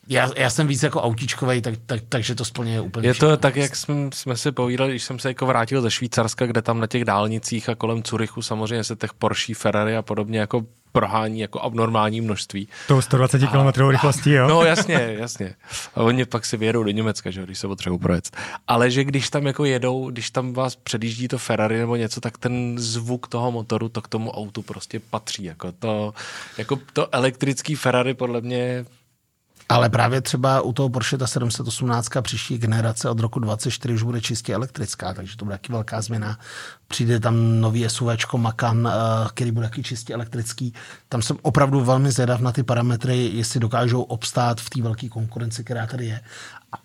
[0.07, 3.37] já, já jsem víc jako autíčkovej, tak, tak, takže to splně úplně Je to všechno.
[3.37, 6.79] tak, jak jsme, jsme si povídali, když jsem se jako vrátil ze Švýcarska, kde tam
[6.79, 11.39] na těch dálnicích a kolem Curychu samozřejmě se těch Porsche, Ferrari a podobně jako prohání
[11.39, 12.67] jako abnormální množství.
[12.87, 14.47] To 120 km rychlostí, jo?
[14.47, 15.53] No jasně, jasně.
[15.95, 18.37] A oni pak si vyjedou do Německa, že když se potřebují projet.
[18.67, 22.37] Ale že když tam jako jedou, když tam vás předjíždí to Ferrari nebo něco, tak
[22.37, 25.43] ten zvuk toho motoru to k tomu autu prostě patří.
[25.43, 26.13] Jako to,
[26.57, 28.85] jako to elektrický Ferrari podle mě
[29.69, 34.21] ale právě třeba u toho Porsche ta 718 příští generace od roku 24 už bude
[34.21, 36.39] čistě elektrická, takže to bude taky velká změna.
[36.87, 40.73] Přijde tam nový SUV Macan, eh, který bude taky čistě elektrický.
[41.09, 45.63] Tam jsem opravdu velmi zvědav na ty parametry, jestli dokážou obstát v té velké konkurenci,
[45.63, 46.21] která tady je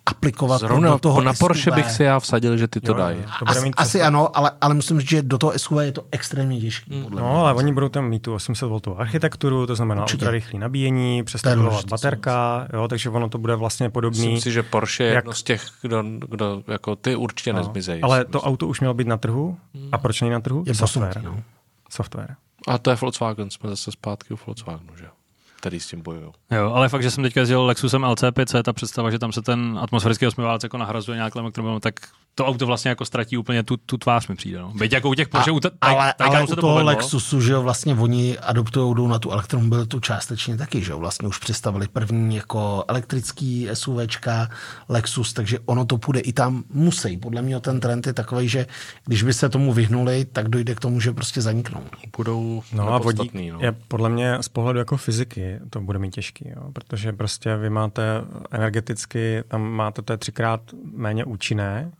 [0.05, 1.75] aplikovat Zrovna do toho na Porsche SUV.
[1.75, 3.17] bych si já vsadil, že ty to jo, dají.
[3.39, 3.45] To
[3.77, 6.95] asi, ano, ale, ale myslím, že do toho SUV je to extrémně těžké.
[6.95, 7.05] Mm.
[7.09, 11.23] No, ale oni budou tam mít tu 800 V architekturu, to znamená ultra rychlé nabíjení,
[11.23, 14.19] přestavovat baterka, jo, takže ono to bude vlastně podobný.
[14.19, 15.15] Myslím si, že Porsche je jak...
[15.15, 18.01] jedno z těch, kdo, kdo jako ty určitě no, nezmizejí.
[18.01, 19.57] Ale to auto už mělo být na trhu.
[19.91, 20.63] A proč není na trhu?
[20.67, 21.21] Je software.
[21.23, 21.43] No.
[21.89, 22.35] Software.
[22.67, 25.11] A to je Volkswagen, jsme zase zpátky u Volkswagenu, že jo?
[25.59, 26.31] Který s tím bojují.
[26.51, 29.79] Jo, ale fakt, že jsem teďka jezdil Lexusem LC5, ta představa, že tam se ten
[29.81, 31.93] atmosférický osmiválec jako nahrazuje nějak elektromobilem, tak
[32.35, 34.59] to auto vlastně jako ztratí úplně tu, tu tvář mi přijde.
[34.59, 34.71] No.
[34.75, 36.89] Byť jako u těch Porsche, u ta, ale, taj, ale se u to toho povedlo.
[36.89, 41.27] Lexusu, že jo, vlastně oni adoptují jdou na tu elektromobilitu částečně taky, že jo, vlastně
[41.27, 44.49] už představili první jako elektrický SUVčka
[44.89, 47.17] Lexus, takže ono to půjde i tam musí.
[47.17, 48.65] Podle mě ten trend je takový, že
[49.05, 51.83] když by se tomu vyhnuli, tak dojde k tomu, že prostě zaniknou.
[52.17, 53.59] Budou no a vodík no.
[53.59, 57.69] je podle mě z pohledu jako fyziky to bude mít těžký, jo, protože prostě vy
[57.69, 58.03] máte
[58.51, 60.61] energeticky, tam máte to je třikrát
[60.93, 61.91] méně účinné,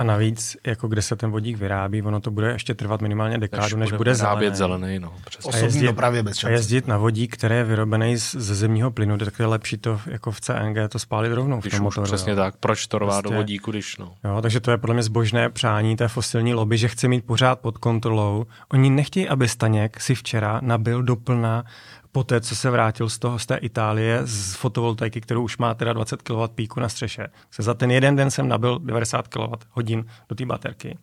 [0.00, 3.76] a navíc, jako kde se ten vodík vyrábí, ono to bude ještě trvat minimálně dekádu,
[3.76, 4.56] než, než bude zelený.
[4.56, 5.52] zelený no, přesně.
[5.52, 9.18] A jezdit, dopravě bez a jezdit na vodík, který je vyrobený z, ze zemního plynu,
[9.18, 12.04] tak je lepší to jako v CNG to spálit rovnou když v tom motoru.
[12.04, 12.36] Přesně jo.
[12.36, 14.14] tak, proč to rvá prostě, do vodíku, když no.
[14.24, 17.60] Jo, takže to je podle mě zbožné přání té fosilní lobby, že chce mít pořád
[17.60, 18.46] pod kontrolou.
[18.72, 21.64] Oni nechtějí, aby Staněk si včera nabil doplna
[22.12, 25.74] po té, co se vrátil z toho z té Itálie z fotovoltaiky, kterou už má
[25.74, 29.58] teda 20 kW píku na střeše, se za ten jeden den jsem nabil 90 kWh
[29.70, 30.98] hodin do té baterky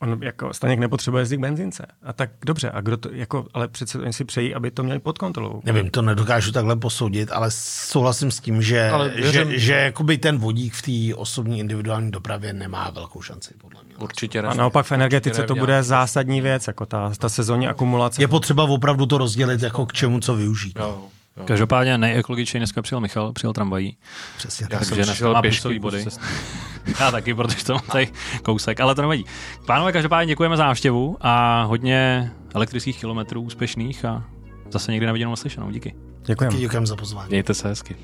[0.00, 1.86] on jako Staněk nepotřebuje jezdit k benzince.
[2.02, 4.98] A tak dobře, a kdo to, jako, ale přece oni si přejí, aby to měli
[4.98, 5.62] pod kontrolou.
[5.64, 10.38] Nevím, to nedokážu takhle posoudit, ale souhlasím s tím, že, ale že, že jakoby ten
[10.38, 13.89] vodík v té osobní individuální dopravě nemá velkou šanci, podle mě.
[14.00, 14.48] Určitě ne.
[14.48, 18.22] A naopak v energetice to bude zásadní věc, jako ta, ta sezónní akumulace.
[18.22, 20.78] Je potřeba opravdu to rozdělit, jako k čemu co využít.
[20.78, 20.98] Jo.
[21.36, 21.44] Jo.
[21.44, 23.96] Každopádně nejekologičtěji dneska přijel Michal, přijel tramvají.
[24.36, 24.78] Přesně tak.
[24.78, 26.04] Takže dneska má pěškový body.
[27.00, 28.08] Já taky, protože to mám tady
[28.42, 29.24] kousek, ale to nevadí.
[29.66, 34.24] Pánové, každopádně děkujeme za návštěvu a hodně elektrických kilometrů úspěšných a
[34.70, 35.70] zase někdy na viděnou slyšenou.
[35.70, 35.94] Díky.
[36.24, 36.56] Děkujeme.
[36.56, 37.28] Děkujeme za pozvání.
[37.28, 37.96] Mějte se hezky.